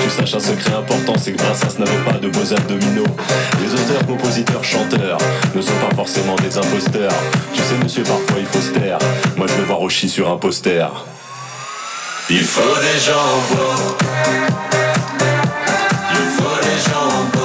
[0.06, 3.08] Tu saches un secret important, c'est que Brassens n'avait pas de beaux abdominaux.
[3.60, 5.18] Les auteurs, compositeurs, chanteurs
[5.56, 7.12] ne sont pas forcément des imposteurs.
[7.52, 9.00] Tu sais, monsieur, parfois il faut se taire.
[9.36, 10.88] Moi, je veux voir Oshi sur un poster.
[12.30, 13.16] Il faut des gens
[16.12, 17.45] il faut des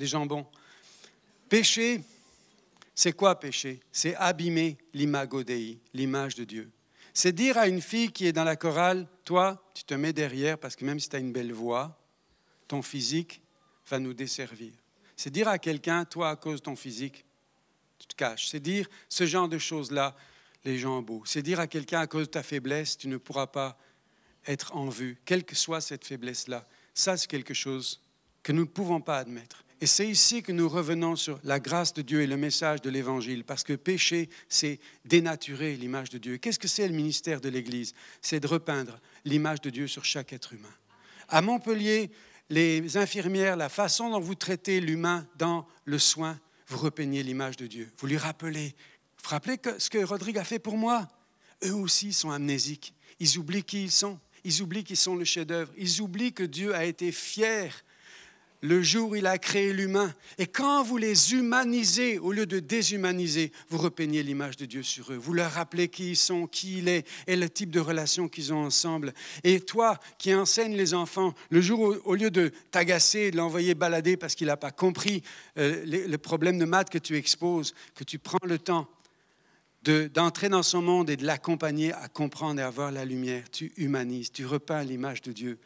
[0.00, 0.46] jambons.
[1.48, 2.02] Péché,
[2.94, 3.80] c'est quoi péché?
[3.92, 6.70] C'est abîmer l'imago Dei, l'image de Dieu.
[7.12, 10.58] C'est dire à une fille qui est dans la chorale, toi, tu te mets derrière
[10.58, 12.00] parce que même si tu as une belle voix,
[12.66, 13.40] ton physique
[13.88, 14.72] va nous desservir.
[15.16, 17.24] C'est dire à quelqu'un, toi, à cause de ton physique,
[17.98, 18.48] tu te caches.
[18.48, 20.16] C'est dire ce genre de choses-là,
[20.64, 21.22] les gens beaux.
[21.24, 23.78] C'est dire à quelqu'un, à cause de ta faiblesse, tu ne pourras pas
[24.46, 26.66] être en vue, quelle que soit cette faiblesse-là.
[26.94, 28.00] Ça, c'est quelque chose
[28.42, 29.63] que nous ne pouvons pas admettre.
[29.84, 32.88] Et c'est ici que nous revenons sur la grâce de Dieu et le message de
[32.88, 36.38] l'Évangile, parce que péché, c'est dénaturer l'image de Dieu.
[36.38, 37.92] Qu'est-ce que c'est le ministère de l'Église?
[38.22, 40.72] C'est de repeindre l'image de Dieu sur chaque être humain.
[41.28, 42.10] À Montpellier,
[42.48, 47.66] les infirmières, la façon dont vous traitez l'humain dans le soin, vous repeignez l'image de
[47.66, 47.92] Dieu.
[47.98, 48.74] Vous lui rappelez,
[49.22, 51.06] vous, rappelez ce que Rodrigue a fait pour moi?
[51.62, 52.94] Eux aussi sont amnésiques.
[53.20, 54.18] Ils oublient qui ils sont.
[54.44, 55.70] Ils oublient qu'ils sont le chef-d'œuvre.
[55.76, 57.84] Ils oublient que Dieu a été fier
[58.64, 60.14] le jour où il a créé l'humain.
[60.38, 65.12] Et quand vous les humanisez, au lieu de déshumaniser, vous repeignez l'image de Dieu sur
[65.12, 65.16] eux.
[65.16, 68.54] Vous leur rappelez qui ils sont, qui il est et le type de relation qu'ils
[68.54, 69.12] ont ensemble.
[69.44, 73.74] Et toi qui enseignes les enfants, le jour où, au lieu de t'agacer, de l'envoyer
[73.74, 75.22] balader parce qu'il n'a pas compris
[75.58, 78.88] euh, le problème de maths que tu exposes, que tu prends le temps
[79.84, 83.44] d'entrer dans son monde et de l'accompagner à comprendre et à voir la lumière.
[83.50, 85.58] Tu humanises, tu repeins l'image de Dieu.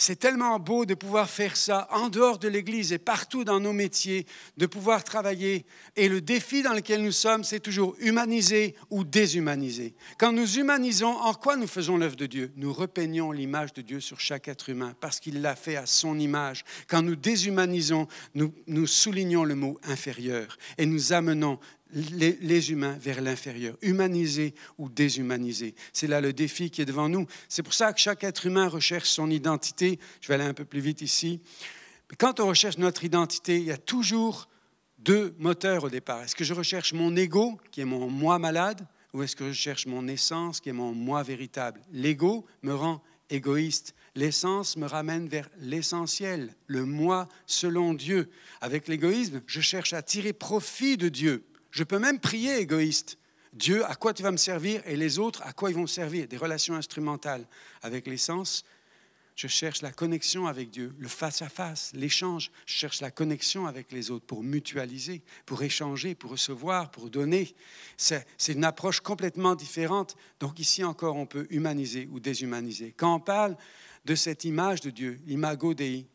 [0.00, 3.72] C'est tellement beau de pouvoir faire ça en dehors de l'Église et partout dans nos
[3.72, 5.66] métiers, de pouvoir travailler.
[5.96, 9.94] Et le défi dans lequel nous sommes, c'est toujours humaniser ou déshumaniser.
[10.16, 12.52] Quand nous humanisons, en quoi nous faisons l'œuvre de Dieu?
[12.54, 16.16] Nous repeignons l'image de Dieu sur chaque être humain parce qu'il l'a fait à son
[16.16, 16.64] image.
[16.86, 18.06] Quand nous déshumanisons,
[18.36, 21.58] nous, nous soulignons le mot inférieur et nous amenons
[21.92, 25.74] les, humains vers l'inférieur, humaniser ou déshumaniser.
[25.92, 27.26] C'est là le défi qui est devant nous.
[27.48, 29.98] C'est pour ça que chaque être humain recherche son identité.
[30.20, 31.40] Je vais aller un peu plus vite ici.
[32.10, 34.48] Mais quand on recherche notre identité, il y a toujours
[34.98, 36.22] deux moteurs au départ.
[36.22, 39.52] Est-ce que je recherche mon ego, qui est mon moi malade, ou est-ce que je
[39.52, 41.80] cherche mon essence, qui est mon moi véritable?
[41.92, 43.94] L'ego me rend égoïste.
[44.14, 48.30] L'essence me ramène vers l'essentiel, le moi selon Dieu.
[48.60, 51.46] Avec l'égoïsme, je cherche à tirer profit de Dieu.
[51.78, 53.18] Je peux même prier égoïste.
[53.52, 56.26] Dieu, à quoi tu vas me servir et les autres, à quoi ils vont servir?
[56.26, 57.46] Des relations instrumentales.
[57.82, 58.64] Avec l'essence,
[59.36, 62.50] je cherche la connexion avec Dieu, le face-à-face, l'échange.
[62.66, 67.54] Je cherche la connexion avec les autres pour mutualiser, pour échanger, pour recevoir, pour donner.
[67.96, 70.16] C'est une approche complètement différente.
[70.40, 72.92] Donc ici encore, on peut humaniser ou déshumaniser.
[72.96, 73.56] Quand on parle
[74.04, 76.08] de cette image de Dieu, l'imago Dei,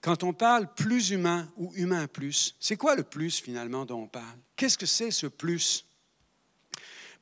[0.00, 4.08] quand on parle plus humain ou humain plus, c'est quoi le plus finalement dont on
[4.08, 4.38] parle?
[4.56, 5.84] Qu'est-ce que c'est ce plus?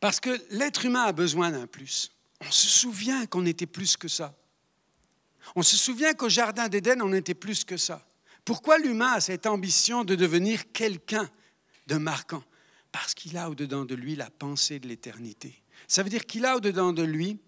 [0.01, 2.11] Parce que l'être humain a besoin d'un plus.
[2.41, 4.35] On se souvient qu'on était plus que ça.
[5.57, 8.07] On se souvient qu'au Jardin d'Éden, on était plus que ça.
[8.45, 11.29] Pourquoi l'humain a cette ambition de devenir quelqu'un
[11.89, 12.45] de marquant?
[12.93, 15.63] Parce qu'il a au-dedans de lui la pensée de l'éternité.
[15.89, 17.39] Ça veut dire qu'il a au-dedans de lui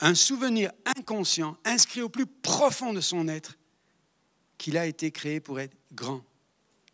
[0.00, 3.56] un souvenir inconscient, inscrit au plus profond de son être,
[4.58, 6.24] qu'il a été créé pour être grand,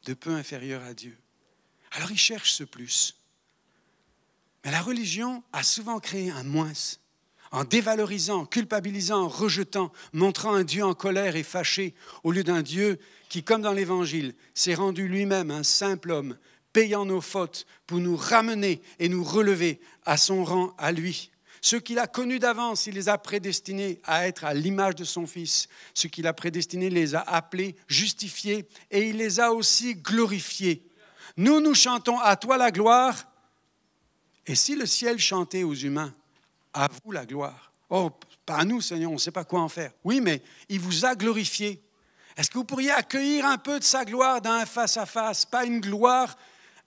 [0.04, 1.16] de peu inférieur à Dieu.
[1.92, 3.16] Alors il cherche ce plus.
[4.64, 6.72] Mais la religion a souvent créé un moins,
[7.50, 12.98] en dévalorisant, culpabilisant, rejetant, montrant un Dieu en colère et fâché, au lieu d'un Dieu
[13.28, 16.38] qui, comme dans l'Évangile, s'est rendu lui-même un simple homme,
[16.72, 21.31] payant nos fautes pour nous ramener et nous relever à son rang à lui.
[21.64, 25.28] Ceux qu'il a connus d'avance, il les a prédestinés à être à l'image de son
[25.28, 25.68] Fils.
[25.94, 30.84] Ceux qu'il a prédestinés, il les a appelés, justifiés, et il les a aussi glorifiés.
[31.36, 33.28] Nous, nous chantons à toi la gloire.
[34.44, 36.12] Et si le ciel chantait aux humains,
[36.74, 37.72] à vous la gloire.
[37.90, 38.10] Oh,
[38.44, 39.92] pas à nous, Seigneur, on ne sait pas quoi en faire.
[40.02, 41.80] Oui, mais il vous a glorifié.
[42.36, 45.80] Est-ce que vous pourriez accueillir un peu de sa gloire dans un face-à-face Pas une
[45.80, 46.36] gloire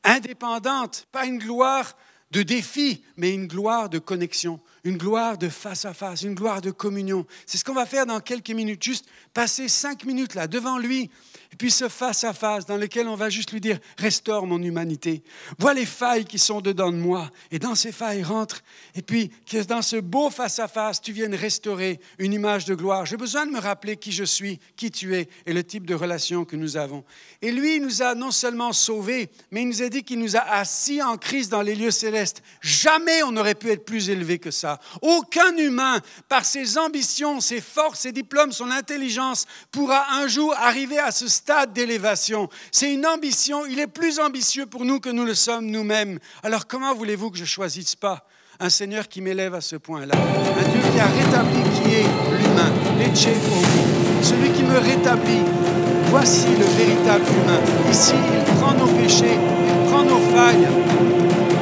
[0.04, 1.96] indépendante, pas une gloire
[2.36, 6.60] de défi, mais une gloire de connexion, une gloire de face à face, une gloire
[6.60, 7.26] de communion.
[7.46, 11.10] C'est ce qu'on va faire dans quelques minutes, juste passer cinq minutes là devant lui
[11.56, 15.24] et puis ce face-à-face dans lequel on va juste lui dire, restaure mon humanité.
[15.58, 17.32] Vois les failles qui sont dedans de moi.
[17.49, 18.62] Et dans ces failles, rentre.
[18.93, 23.06] Et puis, que dans ce beau face-à-face, tu viennes restaurer une image de gloire.
[23.06, 25.95] J'ai besoin de me rappeler qui je suis, qui tu es et le type de
[25.95, 27.06] relation que nous avons.
[27.41, 30.36] Et lui, il nous a non seulement sauvés, mais il nous a dit qu'il nous
[30.36, 32.43] a assis en Christ dans les lieux célestes.
[32.60, 34.82] Jamais on n'aurait pu être plus élevé que ça.
[35.01, 40.99] Aucun humain, par ses ambitions, ses forces, ses diplômes, son intelligence, pourra un jour arriver
[40.99, 42.50] à ce stade stade d'élévation.
[42.72, 43.68] C'est une ambition.
[43.68, 46.18] Il est plus ambitieux pour nous que nous le sommes nous-mêmes.
[46.41, 48.26] Alors comment voulez-vous que je choisisse pas
[48.60, 50.16] un Seigneur qui m'élève à ce point-là?
[50.16, 52.08] Un Dieu qui a rétabli qui est
[52.39, 52.74] l'humain,
[54.24, 55.43] celui qui me rétablit.
[56.10, 57.60] Voici le véritable humain.
[57.91, 60.68] Ici, il prend nos péchés, il prend nos failles.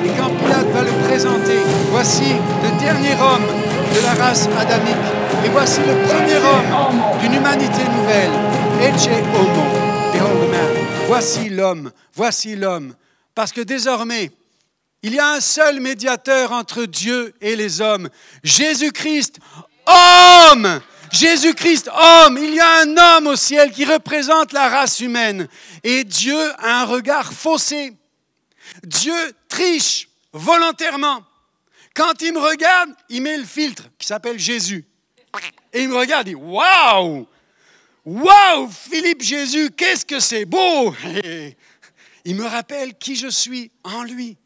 [0.06, 1.60] Et quand Pilate va le présenter,
[1.92, 2.32] voici
[2.64, 3.48] le dernier homme
[3.94, 4.96] de la race adamique.
[5.46, 8.63] Et voici le premier homme d'une humanité nouvelle.
[11.08, 12.96] Voici l'homme, voici l'homme.
[13.36, 14.32] Parce que désormais,
[15.02, 18.10] il y a un seul médiateur entre Dieu et les hommes,
[18.44, 19.40] Jésus-Christ,
[19.86, 20.82] homme.
[21.12, 25.48] Jésus-Christ, homme, il y a un homme au ciel qui représente la race humaine.
[25.84, 27.94] Et Dieu a un regard faussé.
[28.84, 31.24] Dieu triche volontairement.
[31.94, 34.86] Quand il me regarde, il met le filtre qui s'appelle Jésus.
[35.72, 37.28] Et il me regarde, il dit Waouh
[38.06, 40.94] Waouh, Philippe Jésus, qu'est-ce que c'est beau
[42.26, 44.38] Il me rappelle qui je suis en lui,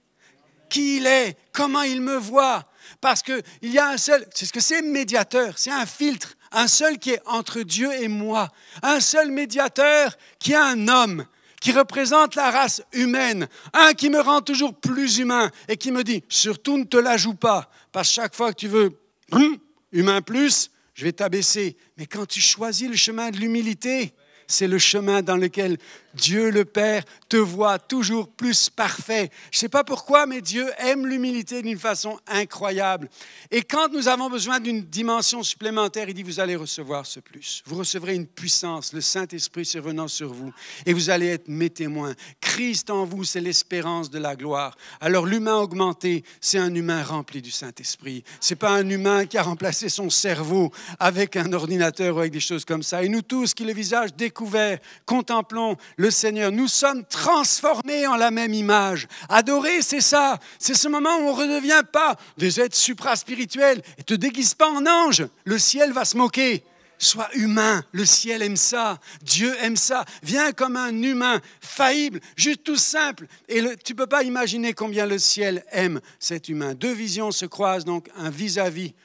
[0.69, 2.69] qui il est, comment il me voit.
[3.01, 6.67] Parce qu'il y a un seul, c'est ce que c'est médiateur, c'est un filtre un
[6.67, 8.49] seul qui est entre Dieu et moi,
[8.81, 11.25] un seul médiateur qui est un homme,
[11.61, 16.03] qui représente la race humaine, un qui me rend toujours plus humain et qui me
[16.03, 18.99] dit, surtout ne te la joue pas, parce que chaque fois que tu veux
[19.31, 19.57] hum,
[19.91, 21.77] humain plus, je vais t'abaisser.
[21.97, 24.13] Mais quand tu choisis le chemin de l'humilité,
[24.47, 25.77] c'est le chemin dans lequel
[26.17, 29.29] Dieu le Père te voit toujours plus parfait.
[29.51, 33.09] Je ne sais pas pourquoi, mais Dieu aime l'humilité d'une façon incroyable.
[33.51, 37.63] Et quand nous avons besoin d'une dimension supplémentaire, il dit, vous allez recevoir ce plus.
[37.65, 40.51] Vous recevrez une puissance, le Saint-Esprit survenant sur vous,
[40.85, 42.15] et vous allez être mes témoins.
[42.41, 44.75] Christ en vous, c'est l'espérance de la gloire.
[44.99, 48.23] Alors l'humain augmenté, c'est un humain rempli du Saint-Esprit.
[48.41, 52.31] Ce n'est pas un humain qui a remplacé son cerveau avec un ordinateur ou avec
[52.31, 53.03] des choses comme ça.
[53.03, 56.51] Et nous tous qui le visage découvert, contemplons le Seigneur.
[56.51, 59.07] Nous sommes transformés en la même image.
[59.29, 60.39] Adorer, c'est ça.
[60.59, 64.69] C'est ce moment où on ne redevient pas des êtres supra-spirituels et te déguise pas
[64.69, 65.25] en ange.
[65.45, 66.63] Le ciel va se moquer.
[66.99, 70.03] Sois humain, le ciel aime ça, Dieu aime ça.
[70.23, 73.27] Viens comme un humain, faillible, juste tout simple.
[73.47, 76.73] Et tu ne peux pas imaginer combien le ciel aime cet humain.
[76.73, 78.95] Deux visions se croisent, donc un vis-à-vis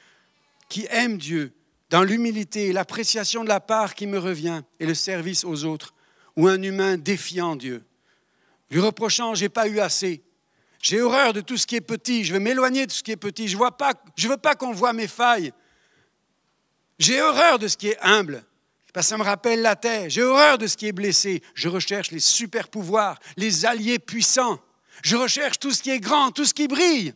[0.69, 1.53] qui aime Dieu
[1.91, 5.93] dans l'humilité, l'appréciation de la part qui me revient et le service aux autres
[6.35, 7.83] ou un humain défiant Dieu,
[8.69, 10.23] lui reprochant j'ai pas eu assez,
[10.81, 13.17] j'ai horreur de tout ce qui est petit, je veux m'éloigner de ce qui est
[13.17, 15.53] petit, je ne veux pas qu'on voie mes failles.
[16.99, 18.43] J'ai horreur de ce qui est humble,
[18.93, 20.09] parce que ça me rappelle la terre.
[20.09, 21.41] J'ai horreur de ce qui est blessé.
[21.55, 24.59] Je recherche les super pouvoirs, les alliés puissants.
[25.01, 27.13] Je recherche tout ce qui est grand, tout ce qui brille.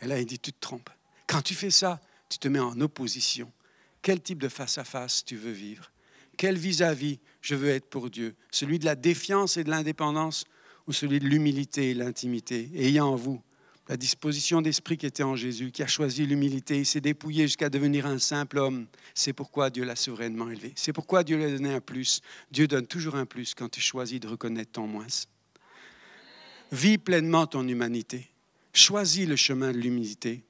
[0.00, 0.88] Et là, il dit, tu te trompes.
[1.26, 2.00] Quand tu fais ça,
[2.30, 3.52] tu te mets en opposition.
[4.00, 5.90] Quel type de face-à-face tu veux vivre?
[6.38, 10.44] Quel vis-à-vis je veux être pour Dieu Celui de la défiance et de l'indépendance
[10.86, 13.42] ou celui de l'humilité et l'intimité Ayant en vous
[13.90, 17.68] la disposition d'esprit qui était en Jésus, qui a choisi l'humilité, il s'est dépouillé jusqu'à
[17.68, 18.86] devenir un simple homme.
[19.14, 20.72] C'est pourquoi Dieu l'a souverainement élevé.
[20.76, 22.20] C'est pourquoi Dieu lui a donné un plus.
[22.52, 25.08] Dieu donne toujours un plus quand tu choisis de reconnaître ton moins.
[26.70, 28.30] Vis pleinement ton humanité.
[28.72, 30.44] Choisis le chemin de l'humilité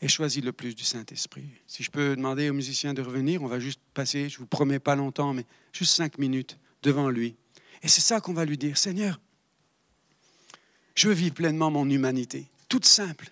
[0.00, 1.44] et choisis le plus du Saint-Esprit.
[1.66, 4.78] Si je peux demander aux musiciens de revenir, on va juste passer, je vous promets
[4.78, 7.36] pas longtemps, mais juste cinq minutes devant lui.
[7.82, 9.20] Et c'est ça qu'on va lui dire, Seigneur,
[10.94, 13.30] je veux vivre pleinement mon humanité, toute simple.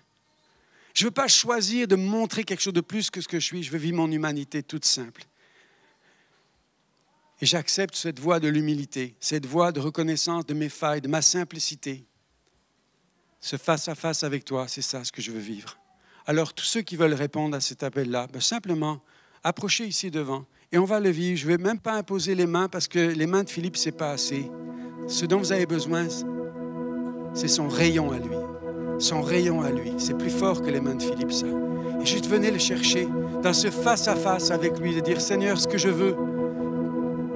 [0.95, 3.45] Je ne veux pas choisir de montrer quelque chose de plus que ce que je
[3.45, 5.25] suis, je veux vivre mon humanité toute simple.
[7.41, 11.23] Et j'accepte cette voie de l'humilité, cette voie de reconnaissance de mes failles, de ma
[11.23, 12.05] simplicité.
[13.41, 15.79] Ce face-à-face avec toi, c'est ça ce que je veux vivre.
[16.29, 18.99] Alors, tous ceux qui veulent répondre à cet appel-là, ben, simplement,
[19.43, 21.39] approchez ici devant et on va le vivre.
[21.39, 23.87] Je ne vais même pas imposer les mains parce que les mains de Philippe, ce
[23.87, 24.51] n'est pas assez.
[25.07, 26.07] Ce dont vous avez besoin,
[27.33, 28.37] c'est son rayon à lui.
[28.99, 29.95] Son rayon à lui.
[29.97, 31.47] C'est plus fort que les mains de Philippe, ça.
[31.47, 33.09] Et juste venez le chercher
[33.43, 36.15] dans ce face-à-face avec lui, de dire Seigneur, ce que je veux,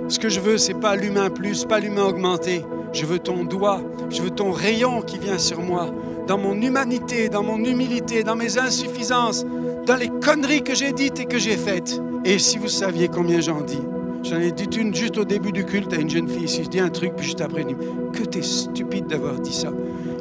[0.09, 2.63] ce que je veux, c'est pas l'humain plus, pas l'humain augmenté.
[2.93, 3.81] Je veux ton doigt,
[4.11, 5.91] je veux ton rayon qui vient sur moi
[6.27, 9.45] dans mon humanité, dans mon humilité, dans mes insuffisances,
[9.87, 12.01] dans les conneries que j'ai dites et que j'ai faites.
[12.25, 13.81] Et si vous saviez combien j'en dis,
[14.23, 16.49] j'en ai dit une juste au début du culte à une jeune fille.
[16.49, 17.77] Si je dis un truc, puis juste après, je dis
[18.13, 19.71] Que t'es stupide d'avoir dit ça.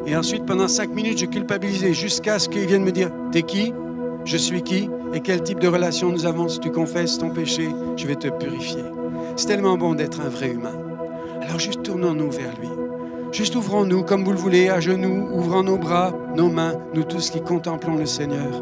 [0.08, 3.74] Et ensuite, pendant cinq minutes, je culpabilisais jusqu'à ce qu'il vienne me dire T'es qui?
[4.26, 4.90] Je suis qui?
[5.14, 8.28] Et quel type de relation nous avons Si tu confesses ton péché, je vais te
[8.28, 8.84] purifier.
[9.36, 10.74] C'est tellement bon d'être un vrai humain.
[11.42, 12.81] Alors juste tournons-nous vers lui.
[13.32, 17.30] Juste ouvrons-nous comme vous le voulez, à genoux, ouvrant nos bras, nos mains, nous tous
[17.30, 18.62] qui contemplons le Seigneur.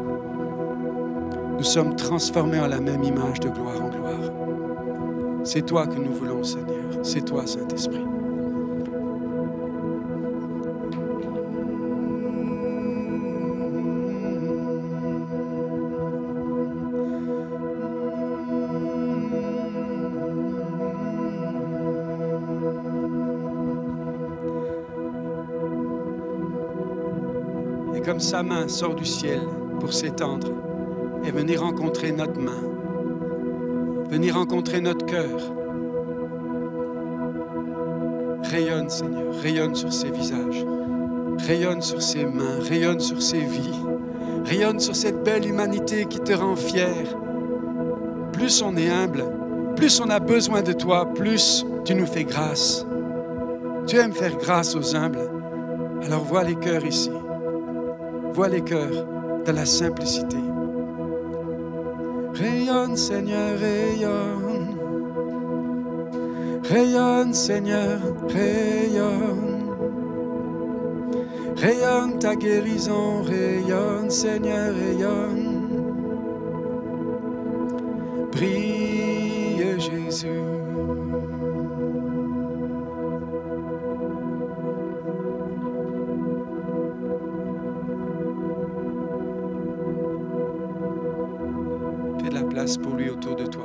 [1.58, 4.32] Nous sommes transformés en la même image de gloire en gloire.
[5.42, 6.84] C'est toi que nous voulons, Seigneur.
[7.02, 8.04] C'est toi, Saint-Esprit.
[28.20, 29.40] Sa main sort du ciel
[29.80, 30.48] pour s'étendre
[31.24, 32.62] et venir rencontrer notre main,
[34.10, 35.54] venir rencontrer notre cœur.
[38.44, 40.66] Rayonne, Seigneur, rayonne sur ses visages,
[41.46, 43.80] rayonne sur ses mains, rayonne sur ses vies,
[44.44, 47.16] rayonne sur cette belle humanité qui te rend fier.
[48.32, 49.24] Plus on est humble,
[49.76, 52.86] plus on a besoin de toi, plus tu nous fais grâce.
[53.86, 55.30] Tu aimes faire grâce aux humbles.
[56.04, 57.10] Alors vois les cœurs ici.
[58.34, 59.06] Vois les cœurs
[59.44, 60.36] dans la simplicité.
[62.34, 64.76] Rayonne, Seigneur, rayonne.
[66.64, 69.50] Rayonne, Seigneur, rayonne.
[71.56, 75.60] Rayonne ta guérison, rayonne, Seigneur, rayonne.
[78.32, 80.28] Brille Jésus.
[92.76, 93.64] Pour lui autour de toi.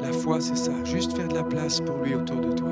[0.00, 0.72] La foi, c'est ça.
[0.84, 2.70] Juste faire de la place pour lui autour de toi.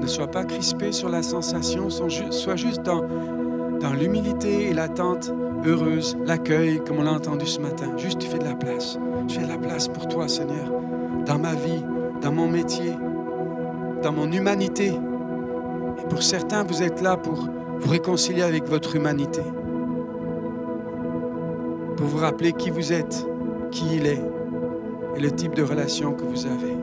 [0.00, 3.02] Ne sois pas crispé sur la sensation, sois juste dans,
[3.80, 5.32] dans l'humilité et l'attente
[5.64, 7.96] heureuse, l'accueil, comme on l'a entendu ce matin.
[7.96, 8.98] Juste fais de la place.
[9.28, 10.70] Je fais de la place pour toi, Seigneur,
[11.24, 11.82] dans ma vie,
[12.20, 12.92] dans mon métier,
[14.02, 14.92] dans mon humanité.
[15.98, 17.48] Et pour certains, vous êtes là pour
[17.78, 19.42] vous réconcilier avec votre humanité,
[21.96, 23.26] pour vous rappeler qui vous êtes,
[23.70, 24.22] qui il est
[25.16, 26.76] et le type de relation que vous avez.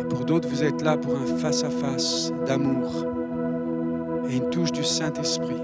[0.00, 3.06] Et pour d'autres, vous êtes là pour un face-à-face d'amour
[4.28, 5.62] et une touche du Saint-Esprit.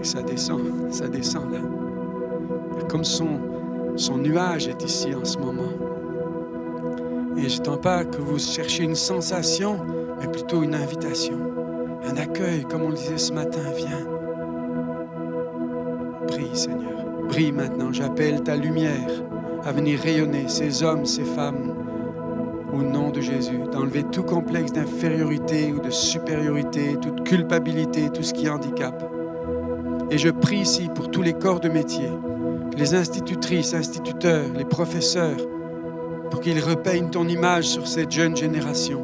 [0.00, 1.60] Et ça descend, ça descend là.
[2.88, 3.38] Comme son,
[4.18, 5.62] nuage est ici en ce moment.
[7.36, 9.78] Et je ne pas que vous cherchiez une sensation,
[10.20, 11.38] mais plutôt une invitation,
[12.04, 14.05] un accueil, comme on le disait ce matin, viens.
[16.56, 17.04] Seigneur.
[17.28, 17.92] Brille maintenant.
[17.92, 19.10] J'appelle ta lumière
[19.64, 21.74] à venir rayonner ces hommes, ces femmes,
[22.72, 28.32] au nom de Jésus, d'enlever tout complexe d'infériorité ou de supériorité, toute culpabilité, tout ce
[28.32, 29.10] qui handicape.
[30.10, 32.10] Et je prie ici pour tous les corps de métier,
[32.76, 35.36] les institutrices, instituteurs, les professeurs,
[36.30, 39.02] pour qu'ils repeignent ton image sur cette jeune génération.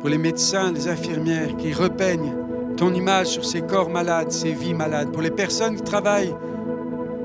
[0.00, 2.34] Pour les médecins, les infirmières, qui repeignent
[2.76, 5.12] ton image sur ces corps malades, ces vies malades.
[5.12, 6.34] Pour les personnes qui travaillent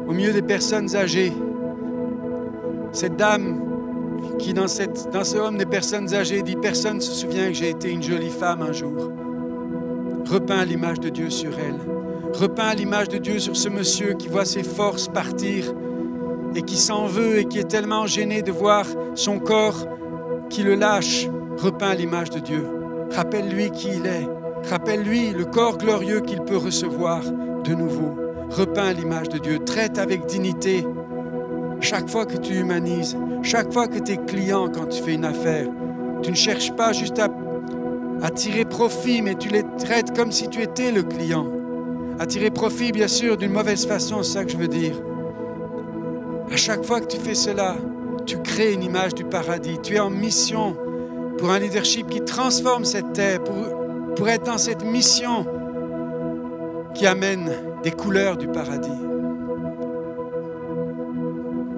[0.08, 1.34] au milieu des personnes âgées,
[2.92, 3.62] cette dame
[4.40, 4.66] qui, dans,
[5.12, 8.04] dans ce homme des personnes âgées, dit Personne ne se souvient que j'ai été une
[8.04, 9.12] jolie femme un jour.
[10.30, 11.80] Repeins l'image de Dieu sur elle.
[12.34, 15.74] Repeins l'image de Dieu sur ce monsieur qui voit ses forces partir
[16.56, 19.88] et qui s'en veut et qui est tellement gêné de voir son corps
[20.50, 21.28] qui le lâche.
[21.58, 22.68] Repeins l'image de Dieu.
[23.12, 24.28] Rappelle-lui qui il est.
[24.70, 28.16] Rappelle-lui le corps glorieux qu'il peut recevoir de nouveau.
[28.50, 29.60] Repeins l'image de Dieu.
[29.60, 30.86] Traite avec dignité
[31.82, 35.26] chaque fois que tu humanises, chaque fois que tu es client quand tu fais une
[35.26, 35.68] affaire.
[36.24, 40.62] Tu ne cherches pas juste à tirer profit, mais tu les traites comme si tu
[40.62, 41.48] étais le client.
[42.18, 44.96] À tirer profit, bien sûr, d'une mauvaise façon, c'est ça que je veux dire.
[46.52, 47.76] À chaque fois que tu fais cela,
[48.26, 49.78] tu crées une image du paradis.
[49.84, 50.76] Tu es en mission
[51.38, 53.44] pour un leadership qui transforme cette terre,
[54.16, 55.46] pour être dans cette mission
[56.94, 57.52] qui amène
[57.84, 58.90] des couleurs du paradis.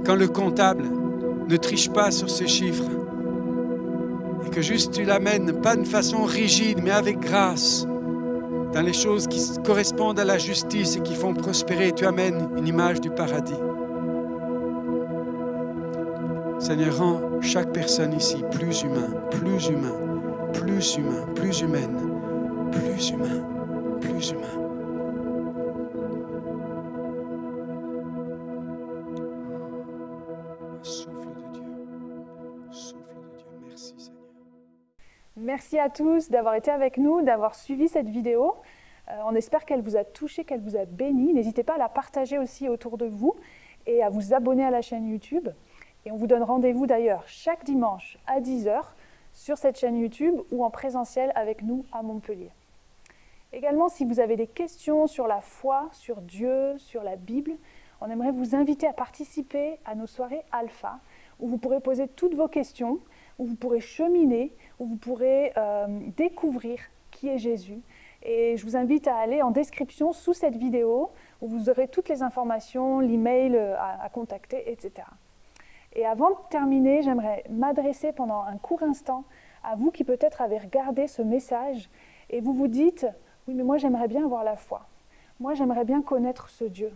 [0.06, 0.86] Quand le comptable
[1.48, 2.90] ne triche pas sur ses chiffres,
[4.58, 7.86] que juste tu l'amènes, pas d'une façon rigide, mais avec grâce,
[8.74, 11.92] dans les choses qui correspondent à la justice et qui font prospérer.
[11.92, 13.54] Tu amènes une image du paradis.
[16.58, 19.94] Seigneur, rends chaque personne ici plus humain, plus humain,
[20.54, 21.96] plus humain, plus humaine,
[22.72, 24.68] plus humain, plus humain.
[35.36, 38.55] Merci à tous d'avoir été avec nous, d'avoir suivi cette vidéo.
[39.09, 41.34] Euh, on espère qu'elle vous a touché, qu'elle vous a béni.
[41.34, 43.36] N'hésitez pas à la partager aussi autour de vous
[43.86, 45.49] et à vous abonner à la chaîne YouTube.
[46.05, 48.82] Et on vous donne rendez-vous d'ailleurs chaque dimanche à 10h
[49.38, 52.50] sur cette chaîne YouTube ou en présentiel avec nous à Montpellier.
[53.54, 57.52] Également, si vous avez des questions sur la foi, sur Dieu, sur la Bible,
[58.02, 61.00] on aimerait vous inviter à participer à nos soirées alpha,
[61.40, 62.98] où vous pourrez poser toutes vos questions,
[63.38, 65.86] où vous pourrez cheminer où vous pourrez euh,
[66.18, 66.80] découvrir
[67.12, 67.80] qui est Jésus.
[68.24, 71.12] Et je vous invite à aller en description sous cette vidéo
[71.42, 75.06] où vous aurez toutes les informations, l'email euh, à, à contacter, etc.
[75.94, 79.24] Et avant de terminer, j'aimerais m'adresser pendant un court instant
[79.64, 81.90] à vous qui peut-être avez regardé ce message
[82.30, 83.08] et vous vous dites,
[83.48, 84.88] oui mais moi j'aimerais bien avoir la foi.
[85.40, 86.92] Moi j'aimerais bien connaître ce Dieu.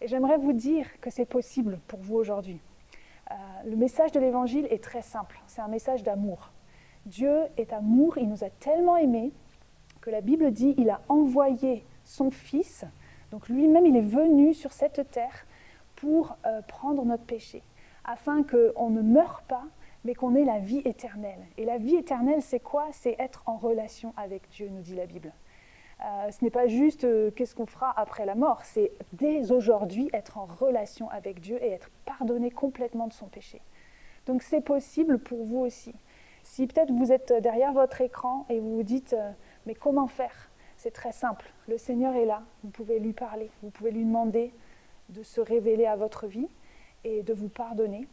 [0.00, 2.60] Et j'aimerais vous dire que c'est possible pour vous aujourd'hui.
[3.30, 3.34] Euh,
[3.66, 6.50] le message de l'Évangile est très simple, c'est un message d'amour.
[7.06, 9.32] Dieu est amour, il nous a tellement aimés
[10.00, 12.84] que la Bible dit il a envoyé son Fils,
[13.30, 15.46] donc lui-même il est venu sur cette terre
[15.96, 17.62] pour euh, prendre notre péché,
[18.08, 19.64] afin qu'on ne meure pas,
[20.04, 21.46] mais qu'on ait la vie éternelle.
[21.58, 22.86] Et la vie éternelle, c'est quoi?
[22.92, 25.32] C'est être en relation avec Dieu, nous dit la Bible.
[26.04, 30.08] Euh, ce n'est pas juste euh, qu'est-ce qu'on fera après la mort, c'est dès aujourd'hui
[30.12, 33.60] être en relation avec Dieu et être pardonné complètement de son péché.
[34.24, 35.92] Donc c'est possible pour vous aussi.
[36.44, 39.32] Si peut-être vous êtes derrière votre écran et vous vous dites, euh,
[39.66, 40.50] mais comment faire?
[40.76, 41.52] C'est très simple.
[41.66, 42.42] Le Seigneur est là.
[42.62, 43.50] Vous pouvez lui parler.
[43.62, 44.54] Vous pouvez lui demander
[45.08, 46.48] de se révéler à votre vie
[47.04, 48.06] et de vous pardonner.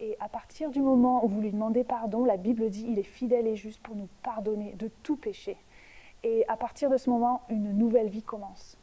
[0.00, 3.04] Et à partir du moment où vous lui demandez pardon, la Bible dit il est
[3.04, 5.56] fidèle et juste pour nous pardonner de tout péché.
[6.24, 8.76] Et à partir de ce moment, une nouvelle vie commence.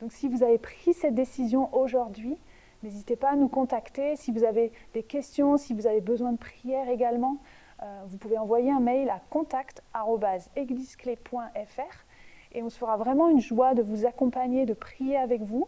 [0.00, 2.36] Donc si vous avez pris cette décision aujourd'hui,
[2.82, 4.16] n'hésitez pas à nous contacter.
[4.16, 7.38] Si vous avez des questions, si vous avez besoin de prière également,
[7.82, 12.04] euh, vous pouvez envoyer un mail à contact.église-clé.fr
[12.52, 15.66] et on se fera vraiment une joie de vous accompagner, de prier avec vous.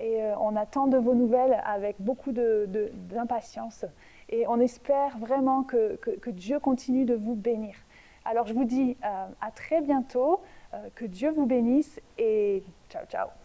[0.00, 3.84] Et euh, on attend de vos nouvelles avec beaucoup d'impatience.
[4.28, 5.98] Et on espère vraiment que,
[6.30, 7.74] Dieu continue de vous bénir.
[8.24, 10.40] Alors je vous dis euh, à très bientôt,
[10.94, 13.39] que Dieu vous bénisse et ciao ciao.